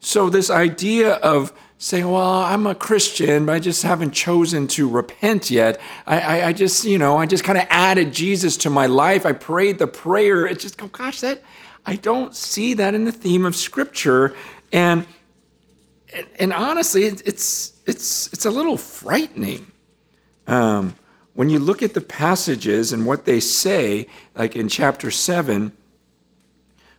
So, 0.00 0.30
this 0.30 0.48
idea 0.48 1.14
of 1.14 1.52
saying, 1.76 2.08
Well, 2.08 2.42
I'm 2.42 2.66
a 2.66 2.74
Christian, 2.74 3.46
but 3.46 3.56
I 3.56 3.58
just 3.58 3.82
haven't 3.82 4.12
chosen 4.12 4.68
to 4.68 4.88
repent 4.88 5.50
yet. 5.50 5.80
I, 6.06 6.20
I, 6.20 6.46
I 6.48 6.52
just, 6.52 6.84
you 6.84 6.98
know, 6.98 7.18
I 7.18 7.26
just 7.26 7.44
kind 7.44 7.58
of 7.58 7.66
added 7.68 8.12
Jesus 8.12 8.56
to 8.58 8.70
my 8.70 8.86
life. 8.86 9.26
I 9.26 9.32
prayed 9.32 9.78
the 9.78 9.86
prayer. 9.88 10.46
It 10.46 10.60
just, 10.60 10.80
oh 10.82 10.88
gosh, 10.88 11.20
that 11.20 11.42
I 11.86 11.96
don't 11.96 12.34
see 12.34 12.74
that 12.74 12.94
in 12.94 13.04
the 13.04 13.12
theme 13.12 13.44
of 13.44 13.56
Scripture. 13.56 14.34
And 14.72 15.06
and 16.38 16.52
honestly, 16.52 17.04
it's 17.04 17.72
it's 17.86 18.32
it's 18.32 18.44
a 18.44 18.50
little 18.50 18.76
frightening. 18.76 19.70
Um, 20.46 20.94
when 21.38 21.50
you 21.50 21.60
look 21.60 21.84
at 21.84 21.94
the 21.94 22.00
passages 22.00 22.92
and 22.92 23.06
what 23.06 23.24
they 23.24 23.38
say, 23.38 24.08
like 24.34 24.56
in 24.56 24.68
chapter 24.68 25.08
7, 25.08 25.70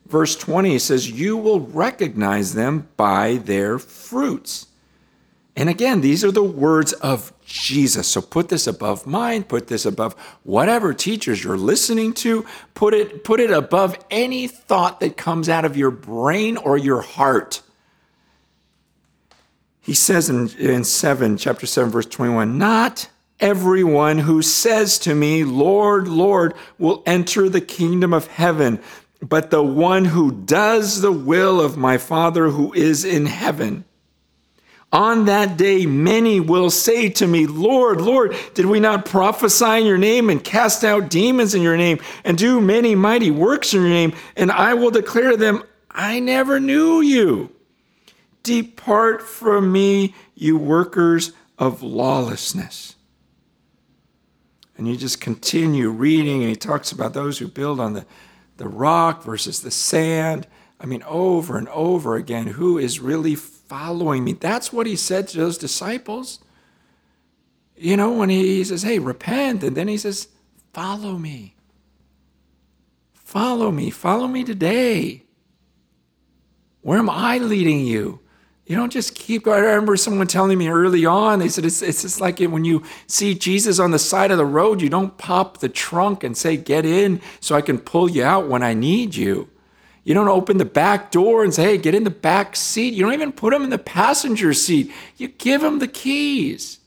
verse 0.05 0.37
20, 0.37 0.75
it 0.75 0.79
says, 0.79 1.11
You 1.11 1.35
will 1.35 1.59
recognize 1.59 2.53
them 2.53 2.87
by 2.95 3.35
their 3.43 3.77
fruits. 3.77 4.67
And 5.55 5.67
again, 5.67 6.01
these 6.01 6.23
are 6.23 6.31
the 6.31 6.43
words 6.43 6.93
of 6.93 7.33
Jesus. 7.45 8.07
So 8.07 8.21
put 8.21 8.49
this 8.49 8.67
above 8.67 9.05
mind, 9.05 9.49
put 9.49 9.67
this 9.67 9.85
above 9.85 10.13
whatever 10.43 10.93
teachers 10.93 11.43
you're 11.43 11.57
listening 11.57 12.13
to, 12.13 12.45
put 12.75 12.93
it, 12.93 13.23
put 13.23 13.39
it 13.39 13.51
above 13.51 13.97
any 14.09 14.47
thought 14.47 14.99
that 14.99 15.17
comes 15.17 15.49
out 15.49 15.65
of 15.65 15.75
your 15.75 15.91
brain 15.91 16.55
or 16.55 16.77
your 16.77 17.01
heart. 17.01 17.62
He 19.81 19.93
says 19.93 20.29
in, 20.29 20.49
in 20.59 20.83
7, 20.83 21.38
chapter 21.38 21.65
7, 21.65 21.89
verse 21.89 22.05
21, 22.05 22.57
not 22.57 23.09
everyone 23.39 24.19
who 24.19 24.41
says 24.41 24.99
to 24.99 25.15
me, 25.15 25.43
Lord, 25.43 26.07
Lord, 26.07 26.53
will 26.77 27.01
enter 27.05 27.49
the 27.49 27.62
kingdom 27.62 28.13
of 28.13 28.27
heaven, 28.27 28.79
but 29.21 29.49
the 29.49 29.63
one 29.63 30.05
who 30.05 30.31
does 30.31 31.01
the 31.01 31.12
will 31.12 31.59
of 31.59 31.75
my 31.75 31.97
Father 31.97 32.49
who 32.49 32.71
is 32.73 33.03
in 33.03 33.25
heaven. 33.25 33.83
On 34.91 35.25
that 35.25 35.56
day, 35.56 35.86
many 35.86 36.39
will 36.39 36.71
say 36.71 37.10
to 37.10 37.28
me, 37.28 37.45
Lord, 37.45 38.02
Lord, 38.02 38.36
did 38.56 38.65
we 38.65 38.80
not 38.80 39.06
prophesy 39.06 39.82
in 39.82 39.86
your 39.86 39.99
name 39.99 40.32
and 40.32 40.43
cast 40.43 40.84
out 40.84 41.10
demons 41.10 41.54
in 41.54 41.62
your 41.62 41.78
name 41.78 41.99
and 42.23 42.36
do 42.38 42.60
many 42.60 42.95
mighty 42.95 43.30
works 43.30 43.73
in 43.73 43.82
your 43.82 43.89
name? 43.89 44.13
And 44.36 44.52
I 44.52 44.73
will 44.73 44.89
declare 44.89 45.32
to 45.32 45.38
them, 45.38 45.63
I 45.91 46.19
never 46.19 46.60
knew 46.60 47.02
you. 47.02 47.52
Depart 48.41 49.21
from 49.21 49.71
me, 49.71 50.15
you 50.34 50.58
workers 50.58 51.34
of 51.60 51.84
lawlessness. 51.84 52.95
And 54.75 54.88
you 54.88 54.95
just 54.95 55.21
continue 55.21 55.89
reading, 55.89 56.41
and 56.41 56.49
he 56.49 56.56
talks 56.56 56.91
about 56.91 57.13
those 57.13 57.38
who 57.38 57.47
build 57.47 57.80
on 57.80 57.93
the, 57.93 58.06
the 58.58 58.67
rock 58.67 59.23
versus 59.23 59.60
the 59.62 59.71
sand. 59.71 60.47
I 60.80 60.86
mean, 60.86 61.04
over 61.04 61.58
and 61.58 61.67
over 61.69 62.15
again, 62.15 62.47
who 62.47 62.78
is 62.78 63.02
really 63.02 63.36
following 63.69 64.23
me? 64.23 64.34
That's 64.34 64.73
what 64.73 64.88
he 64.88 64.95
said 64.95 65.27
to 65.29 65.38
those 65.38 65.58
disciples. 65.58 66.39
You 67.77 67.95
know, 67.95 68.12
when 68.12 68.29
he 68.29 68.63
says, 68.63 68.84
hey, 68.84 68.99
repent, 68.99 69.63
and 69.63 69.77
then 69.77 69.88
he 69.88 69.97
says, 69.97 70.27
follow 70.73 71.17
me. 71.17 71.55
Follow 73.13 73.71
me. 73.71 73.91
Follow 73.91 74.27
me 74.27 74.43
today. 74.43 75.23
Where 76.82 76.97
am 76.97 77.10
I 77.10 77.38
leading 77.38 77.86
you? 77.86 78.19
You 78.65 78.75
don't 78.75 78.91
just 78.91 79.15
keep 79.15 79.43
going. 79.45 79.63
I 79.63 79.67
remember 79.67 79.97
someone 79.97 80.27
telling 80.27 80.58
me 80.58 80.67
early 80.67 81.05
on, 81.05 81.39
they 81.39 81.49
said 81.49 81.65
it's, 81.65 81.82
it's 81.82 82.03
just 82.03 82.21
like 82.21 82.39
when 82.39 82.65
you 82.65 82.84
see 83.08 83.34
Jesus 83.34 83.79
on 83.79 83.91
the 83.91 83.99
side 83.99 84.32
of 84.32 84.38
the 84.38 84.45
road, 84.45 84.82
you 84.82 84.89
don't 84.89 85.17
pop 85.17 85.58
the 85.58 85.69
trunk 85.69 86.23
and 86.23 86.38
say, 86.38 86.55
Get 86.55 86.86
in 86.86 87.19
so 87.39 87.55
I 87.55 87.62
can 87.62 87.79
pull 87.79 88.10
you 88.12 88.23
out 88.23 88.47
when 88.47 88.62
I 88.62 88.75
need 88.75 89.15
you. 89.15 89.49
You 90.09 90.15
don't 90.15 90.27
open 90.27 90.57
the 90.57 90.65
back 90.65 91.11
door 91.11 91.43
and 91.43 91.53
say, 91.53 91.65
Hey, 91.65 91.77
get 91.77 91.93
in 91.93 92.03
the 92.03 92.09
back 92.09 92.55
seat. 92.55 92.95
You 92.95 93.03
don't 93.03 93.13
even 93.13 93.31
put 93.31 93.53
them 93.53 93.63
in 93.63 93.69
the 93.69 93.77
passenger 93.77 94.55
seat. 94.55 94.91
You 95.17 95.27
give 95.27 95.61
them 95.61 95.77
the 95.77 95.87
keys 95.87 96.79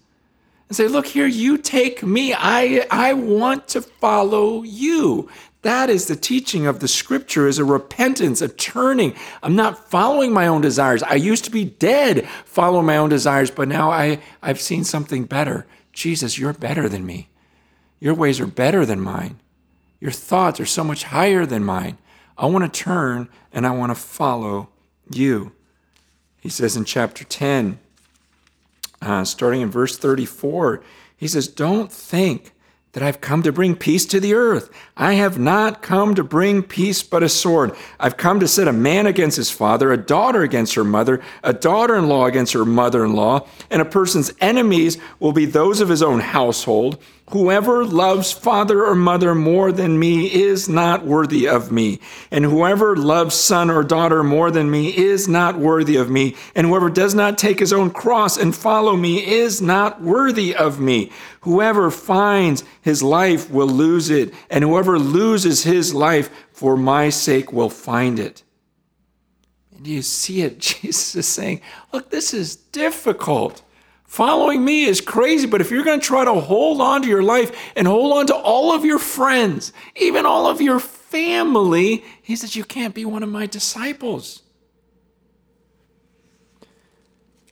and 0.69 0.77
say, 0.77 0.89
Look 0.89 1.07
here, 1.07 1.29
you 1.29 1.57
take 1.57 2.03
me. 2.03 2.35
I, 2.37 2.85
I 2.91 3.13
want 3.13 3.69
to 3.69 3.81
follow 3.81 4.65
you. 4.65 5.31
That 5.63 5.89
is 5.89 6.09
the 6.09 6.17
teaching 6.17 6.67
of 6.67 6.81
the 6.81 6.89
scripture 6.89 7.47
is 7.47 7.61
a 7.61 7.65
repentance, 7.65 8.43
a 8.43 8.49
turning. 8.49 9.15
I'm 9.41 9.55
not 9.55 9.89
following 9.89 10.33
my 10.33 10.49
own 10.49 10.61
desires. 10.61 11.05
I 11.05 11.15
used 11.15 11.45
to 11.45 11.53
be 11.53 11.65
dead 11.65 12.27
following 12.45 12.87
my 12.87 12.97
own 12.97 13.09
desires, 13.11 13.53
but 13.53 13.69
now 13.69 13.89
I, 13.89 14.19
I've 14.43 14.61
seen 14.61 14.83
something 14.83 15.27
better. 15.27 15.65
Jesus, 15.93 16.39
you're 16.39 16.55
better 16.55 16.89
than 16.89 17.07
me. 17.07 17.29
Your 18.01 18.15
ways 18.15 18.41
are 18.41 18.49
better 18.49 18.85
than 18.85 19.01
mine. 19.01 19.39
Your 20.01 20.11
thoughts 20.11 20.59
are 20.59 20.67
so 20.67 20.83
much 20.83 21.05
higher 21.05 21.47
than 21.47 21.63
mine. 21.63 21.99
I 22.37 22.47
want 22.47 22.73
to 22.73 22.81
turn 22.81 23.29
and 23.53 23.67
I 23.67 23.71
want 23.71 23.91
to 23.91 23.95
follow 23.95 24.69
you. 25.11 25.53
He 26.41 26.49
says 26.49 26.77
in 26.77 26.85
chapter 26.85 27.25
10, 27.25 27.79
uh, 29.01 29.25
starting 29.25 29.61
in 29.61 29.71
verse 29.71 29.97
34, 29.97 30.83
he 31.17 31.29
says, 31.29 31.49
Don't 31.49 31.93
think 31.93 32.53
that 32.93 33.03
I've 33.03 33.21
come 33.21 33.43
to 33.43 33.53
bring 33.53 33.75
peace 33.75 34.05
to 34.07 34.21
the 34.21 34.35
earth. 34.35 34.71
I 34.97 35.15
have 35.15 35.39
not 35.39 35.83
come 35.83 36.15
to 36.15 36.25
bring 36.25 36.63
peace 36.63 37.03
but 37.03 37.23
a 37.23 37.29
sword. 37.29 37.75
I've 37.99 38.17
come 38.17 38.39
to 38.41 38.49
set 38.49 38.69
a 38.69 38.73
man 38.73 39.07
against 39.07 39.37
his 39.37 39.51
father, 39.51 39.93
a 39.93 39.97
daughter 39.97 40.43
against 40.43 40.75
her 40.75 40.85
mother, 40.85 41.23
a 41.43 41.53
daughter 41.53 41.97
in 41.97 42.09
law 42.09 42.27
against 42.27 42.53
her 42.53 42.65
mother 42.65 43.05
in 43.05 43.15
law, 43.15 43.47
and 43.71 43.81
a 43.81 43.87
person's 43.87 44.33
enemies 44.41 44.99
will 45.21 45.33
be 45.33 45.47
those 45.47 45.81
of 45.81 45.89
his 45.89 46.03
own 46.03 46.21
household. 46.21 47.03
Whoever 47.33 47.83
loves 47.87 48.31
father 48.31 48.85
or 48.85 48.95
mother 48.95 49.35
more 49.35 49.73
than 49.73 49.99
me 49.99 50.31
is 50.31 50.69
not 50.69 51.07
worthy 51.07 51.49
of 51.49 51.73
me. 51.73 51.99
And 52.31 52.45
whoever 52.45 52.95
loves 52.95 53.35
son 53.35 53.71
or 53.71 53.83
daughter 53.83 54.23
more 54.23 54.51
than 54.51 54.71
me 54.71 54.95
is 54.95 55.29
not 55.29 55.59
worthy 55.59 55.97
of 55.97 56.11
me. 56.11 56.37
And 56.55 56.67
whoever 56.67 56.91
does 56.91 57.15
not 57.15 57.39
take 57.39 57.59
his 57.59 57.73
own 57.73 57.91
cross 57.91 58.37
and 58.37 58.55
follow 58.55 58.97
me 58.97 59.27
is 59.27 59.63
not 59.63 60.03
worthy 60.03 60.55
of 60.55 60.79
me. 60.79 61.11
Whoever 61.41 61.91
finds 61.91 62.65
his 62.83 63.03
life 63.03 63.49
will 63.49 63.67
lose 63.67 64.11
it. 64.11 64.35
And 64.51 64.63
whoever 64.63 64.99
loses 64.99 65.65
his 65.65 65.95
life 65.95 66.29
for 66.53 66.77
my 66.77 67.09
sake 67.09 67.51
will 67.51 67.71
find 67.71 68.19
it. 68.19 68.43
And 69.75 69.87
you 69.87 70.03
see 70.03 70.43
it? 70.43 70.59
Jesus 70.59 71.15
is 71.15 71.27
saying, 71.27 71.63
look, 71.95 72.11
this 72.11 72.35
is 72.35 72.57
difficult. 72.57 73.63
Following 74.13 74.63
me 74.63 74.85
is 74.85 75.01
crazy, 75.01 75.47
but 75.47 75.63
if 75.63 75.71
you're 75.71 75.85
going 75.85 75.99
to 75.99 76.07
try 76.07 76.23
to 76.23 76.35
hold 76.35 76.83
on 76.83 77.01
to 77.01 77.09
your 77.09 77.23
life 77.23 77.73
and 77.75 77.87
hold 77.87 78.13
on 78.13 78.27
to 78.27 78.35
all 78.35 78.71
of 78.71 78.85
your 78.85 78.99
friends, 78.99 79.73
even 79.97 80.27
all 80.27 80.47
of 80.47 80.61
your 80.61 80.81
family, 80.81 82.05
he 82.21 82.37
says, 82.37 82.55
You 82.55 82.63
can't 82.63 82.95
be 82.95 83.07
one 83.07 83.23
of 83.23 83.31
my 83.31 83.47
disciples. 83.47 84.43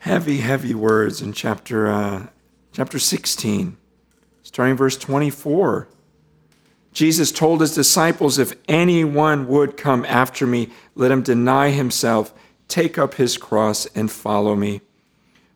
Heavy, 0.00 0.40
heavy 0.40 0.74
words 0.74 1.22
in 1.22 1.32
chapter, 1.32 1.86
uh, 1.86 2.26
chapter 2.72 2.98
16, 2.98 3.78
starting 4.42 4.76
verse 4.76 4.98
24. 4.98 5.88
Jesus 6.92 7.32
told 7.32 7.62
his 7.62 7.74
disciples, 7.74 8.38
If 8.38 8.52
anyone 8.68 9.48
would 9.48 9.78
come 9.78 10.04
after 10.04 10.46
me, 10.46 10.68
let 10.94 11.10
him 11.10 11.22
deny 11.22 11.70
himself, 11.70 12.34
take 12.68 12.98
up 12.98 13.14
his 13.14 13.38
cross, 13.38 13.86
and 13.94 14.10
follow 14.10 14.54
me. 14.54 14.82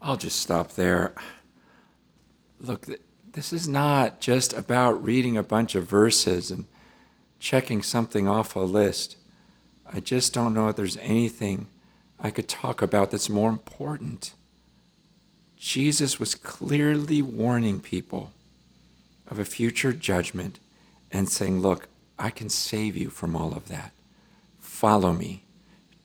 I'll 0.00 0.16
just 0.16 0.40
stop 0.40 0.72
there. 0.72 1.14
Look, 2.60 2.86
this 3.32 3.52
is 3.52 3.68
not 3.68 4.20
just 4.20 4.52
about 4.52 5.02
reading 5.02 5.36
a 5.36 5.42
bunch 5.42 5.74
of 5.74 5.86
verses 5.86 6.50
and 6.50 6.66
checking 7.38 7.82
something 7.82 8.26
off 8.28 8.56
a 8.56 8.60
list. 8.60 9.16
I 9.90 10.00
just 10.00 10.32
don't 10.32 10.54
know 10.54 10.68
if 10.68 10.76
there's 10.76 10.96
anything 10.98 11.66
I 12.20 12.30
could 12.30 12.48
talk 12.48 12.82
about 12.82 13.10
that's 13.10 13.28
more 13.28 13.50
important. 13.50 14.34
Jesus 15.56 16.20
was 16.20 16.34
clearly 16.34 17.22
warning 17.22 17.80
people 17.80 18.32
of 19.28 19.38
a 19.38 19.44
future 19.44 19.92
judgment 19.92 20.58
and 21.10 21.28
saying, 21.28 21.60
Look, 21.60 21.88
I 22.18 22.30
can 22.30 22.48
save 22.48 22.96
you 22.96 23.10
from 23.10 23.36
all 23.36 23.52
of 23.52 23.68
that. 23.68 23.92
Follow 24.60 25.12
me 25.12 25.44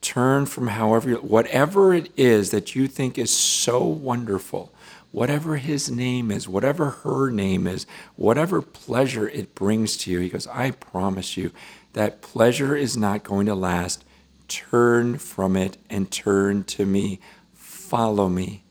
turn 0.03 0.45
from 0.45 0.67
however, 0.67 1.13
whatever 1.15 1.93
it 1.93 2.11
is 2.17 2.51
that 2.51 2.75
you 2.75 2.87
think 2.87 3.17
is 3.17 3.35
so 3.35 3.83
wonderful, 3.83 4.71
whatever 5.11 5.57
his 5.57 5.89
name 5.89 6.29
is, 6.29 6.47
whatever 6.47 6.89
her 6.89 7.31
name 7.31 7.65
is, 7.65 7.85
whatever 8.15 8.61
pleasure 8.61 9.29
it 9.29 9.55
brings 9.55 9.97
to 9.97 10.11
you. 10.11 10.19
He 10.19 10.29
goes, 10.29 10.47
I 10.47 10.71
promise 10.71 11.37
you 11.37 11.51
that 11.93 12.21
pleasure 12.21 12.75
is 12.75 12.97
not 12.97 13.23
going 13.23 13.45
to 13.45 13.55
last. 13.55 14.03
Turn 14.47 15.17
from 15.17 15.55
it 15.55 15.77
and 15.89 16.11
turn 16.11 16.63
to 16.65 16.85
me. 16.85 17.19
Follow 17.53 18.27
me. 18.27 18.63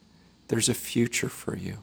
There's 0.48 0.68
a 0.68 0.74
future 0.74 1.28
for 1.28 1.56
you. 1.56 1.78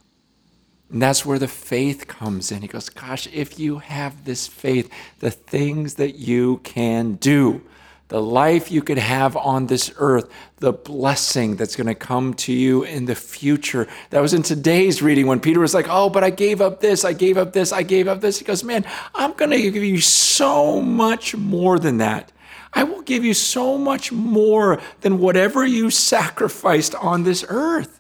And 0.92 1.02
that's 1.02 1.26
where 1.26 1.40
the 1.40 1.48
faith 1.48 2.08
comes 2.08 2.52
in. 2.52 2.62
He 2.62 2.68
goes, 2.68 2.90
Gosh, 2.90 3.28
if 3.28 3.60
you 3.60 3.80
have 3.80 4.26
this 4.26 4.48
faith, 4.48 4.92
the 5.20 5.32
things 5.32 5.96
that 5.96 6.16
you 6.16 6.58
can 6.64 7.14
do, 7.16 7.62
the 8.10 8.22
life 8.22 8.72
you 8.72 8.82
could 8.82 8.98
have 8.98 9.38
on 9.38 9.68
this 9.68 9.92
earth, 9.98 10.30
the 10.58 10.74
blessing 10.74 11.56
that's 11.56 11.76
going 11.76 11.88
to 11.88 11.96
come 11.96 12.34
to 12.34 12.54
you 12.54 12.84
in 12.84 13.06
the 13.06 13.16
future. 13.16 13.88
That 14.10 14.22
was 14.22 14.34
in 14.34 14.44
today's 14.44 15.02
reading 15.02 15.28
when 15.28 15.40
Peter 15.40 15.60
was 15.60 15.74
like, 15.74 15.88
Oh, 15.90 16.10
but 16.10 16.24
I 16.24 16.30
gave 16.30 16.60
up 16.60 16.82
this, 16.82 17.06
I 17.06 17.14
gave 17.14 17.38
up 17.38 17.54
this, 17.54 17.72
I 17.72 17.84
gave 17.84 18.08
up 18.08 18.22
this. 18.22 18.40
He 18.40 18.46
goes, 18.46 18.64
Man, 18.64 18.86
I'm 19.16 19.34
going 19.34 19.52
to 19.52 19.72
give 19.72 19.84
you 19.84 20.02
so 20.02 20.82
much 20.82 21.36
more 21.36 21.80
than 21.80 21.98
that. 21.98 22.32
I 22.74 22.84
will 22.84 23.02
give 23.02 23.24
you 23.24 23.34
so 23.34 23.78
much 23.78 24.12
more 24.12 24.80
than 25.02 25.20
whatever 25.20 25.66
you 25.66 25.90
sacrificed 25.90 26.94
on 26.96 27.24
this 27.24 27.46
earth. 27.48 28.00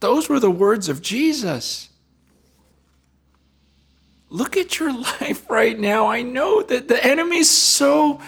Those 0.00 0.28
were 0.28 0.40
the 0.40 0.50
words 0.50 0.88
of 0.88 1.02
Jesus. 1.02 1.90
Look 4.28 4.56
at 4.56 4.78
your 4.78 4.92
life 5.20 5.48
right 5.50 5.78
now. 5.78 6.06
I 6.06 6.22
know 6.22 6.62
that 6.62 6.88
the 6.88 7.04
enemy's 7.04 7.50
so, 7.50 8.20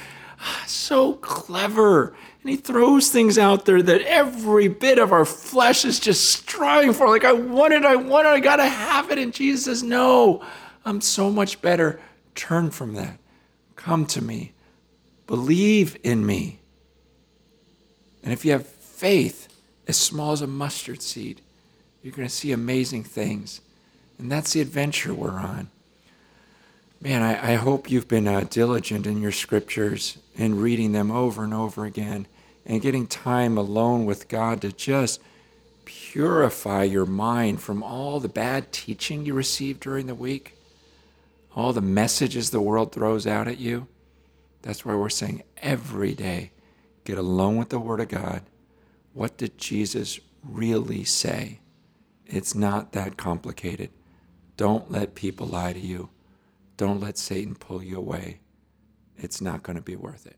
so 0.66 1.14
clever. 1.14 2.14
And 2.42 2.50
he 2.50 2.56
throws 2.56 3.10
things 3.10 3.38
out 3.38 3.64
there 3.64 3.82
that 3.82 4.02
every 4.02 4.68
bit 4.68 4.98
of 4.98 5.12
our 5.12 5.24
flesh 5.24 5.84
is 5.84 6.00
just 6.00 6.30
striving 6.30 6.92
for. 6.92 7.08
Like, 7.08 7.24
I 7.24 7.32
want 7.32 7.72
it, 7.72 7.84
I 7.84 7.96
want 7.96 8.26
it, 8.26 8.30
I 8.30 8.40
got 8.40 8.56
to 8.56 8.66
have 8.66 9.10
it. 9.10 9.18
And 9.18 9.32
Jesus 9.32 9.64
says, 9.64 9.82
No, 9.82 10.44
I'm 10.84 11.00
so 11.00 11.30
much 11.30 11.62
better. 11.62 12.00
Turn 12.34 12.70
from 12.70 12.94
that. 12.94 13.18
Come 13.76 14.06
to 14.06 14.22
me. 14.22 14.52
Believe 15.26 15.96
in 16.02 16.26
me. 16.26 16.58
And 18.22 18.32
if 18.32 18.44
you 18.44 18.52
have 18.52 18.66
faith 18.66 19.48
as 19.86 19.96
small 19.96 20.32
as 20.32 20.42
a 20.42 20.46
mustard 20.46 21.02
seed, 21.02 21.40
you're 22.02 22.12
to 22.14 22.28
see 22.28 22.52
amazing 22.52 23.04
things. 23.04 23.60
And 24.18 24.30
that's 24.30 24.52
the 24.52 24.60
adventure 24.60 25.14
we're 25.14 25.30
on. 25.30 25.68
Man, 27.00 27.22
I, 27.22 27.52
I 27.52 27.54
hope 27.56 27.90
you've 27.90 28.06
been 28.06 28.28
uh, 28.28 28.44
diligent 28.48 29.06
in 29.06 29.20
your 29.20 29.32
scriptures 29.32 30.18
and 30.36 30.60
reading 30.60 30.92
them 30.92 31.10
over 31.10 31.44
and 31.44 31.54
over 31.54 31.84
again 31.84 32.26
and 32.64 32.82
getting 32.82 33.06
time 33.06 33.58
alone 33.58 34.04
with 34.04 34.28
God 34.28 34.60
to 34.62 34.72
just 34.72 35.20
purify 35.84 36.84
your 36.84 37.06
mind 37.06 37.60
from 37.60 37.82
all 37.82 38.20
the 38.20 38.28
bad 38.28 38.72
teaching 38.72 39.26
you 39.26 39.34
received 39.34 39.80
during 39.80 40.06
the 40.06 40.14
week, 40.14 40.56
all 41.54 41.72
the 41.72 41.80
messages 41.80 42.50
the 42.50 42.60
world 42.60 42.92
throws 42.92 43.26
out 43.26 43.48
at 43.48 43.58
you. 43.58 43.88
That's 44.62 44.84
why 44.84 44.94
we're 44.94 45.08
saying 45.08 45.42
every 45.58 46.14
day 46.14 46.52
get 47.04 47.18
alone 47.18 47.56
with 47.56 47.70
the 47.70 47.80
Word 47.80 48.00
of 48.00 48.08
God. 48.08 48.42
What 49.12 49.36
did 49.36 49.58
Jesus 49.58 50.20
really 50.42 51.04
say? 51.04 51.58
It's 52.26 52.54
not 52.54 52.92
that 52.92 53.16
complicated. 53.16 53.90
Don't 54.56 54.90
let 54.90 55.14
people 55.14 55.46
lie 55.46 55.72
to 55.72 55.80
you. 55.80 56.10
Don't 56.76 57.00
let 57.00 57.18
Satan 57.18 57.54
pull 57.54 57.82
you 57.82 57.98
away. 57.98 58.38
It's 59.16 59.40
not 59.40 59.62
going 59.62 59.76
to 59.76 59.82
be 59.82 59.96
worth 59.96 60.26
it. 60.26 60.36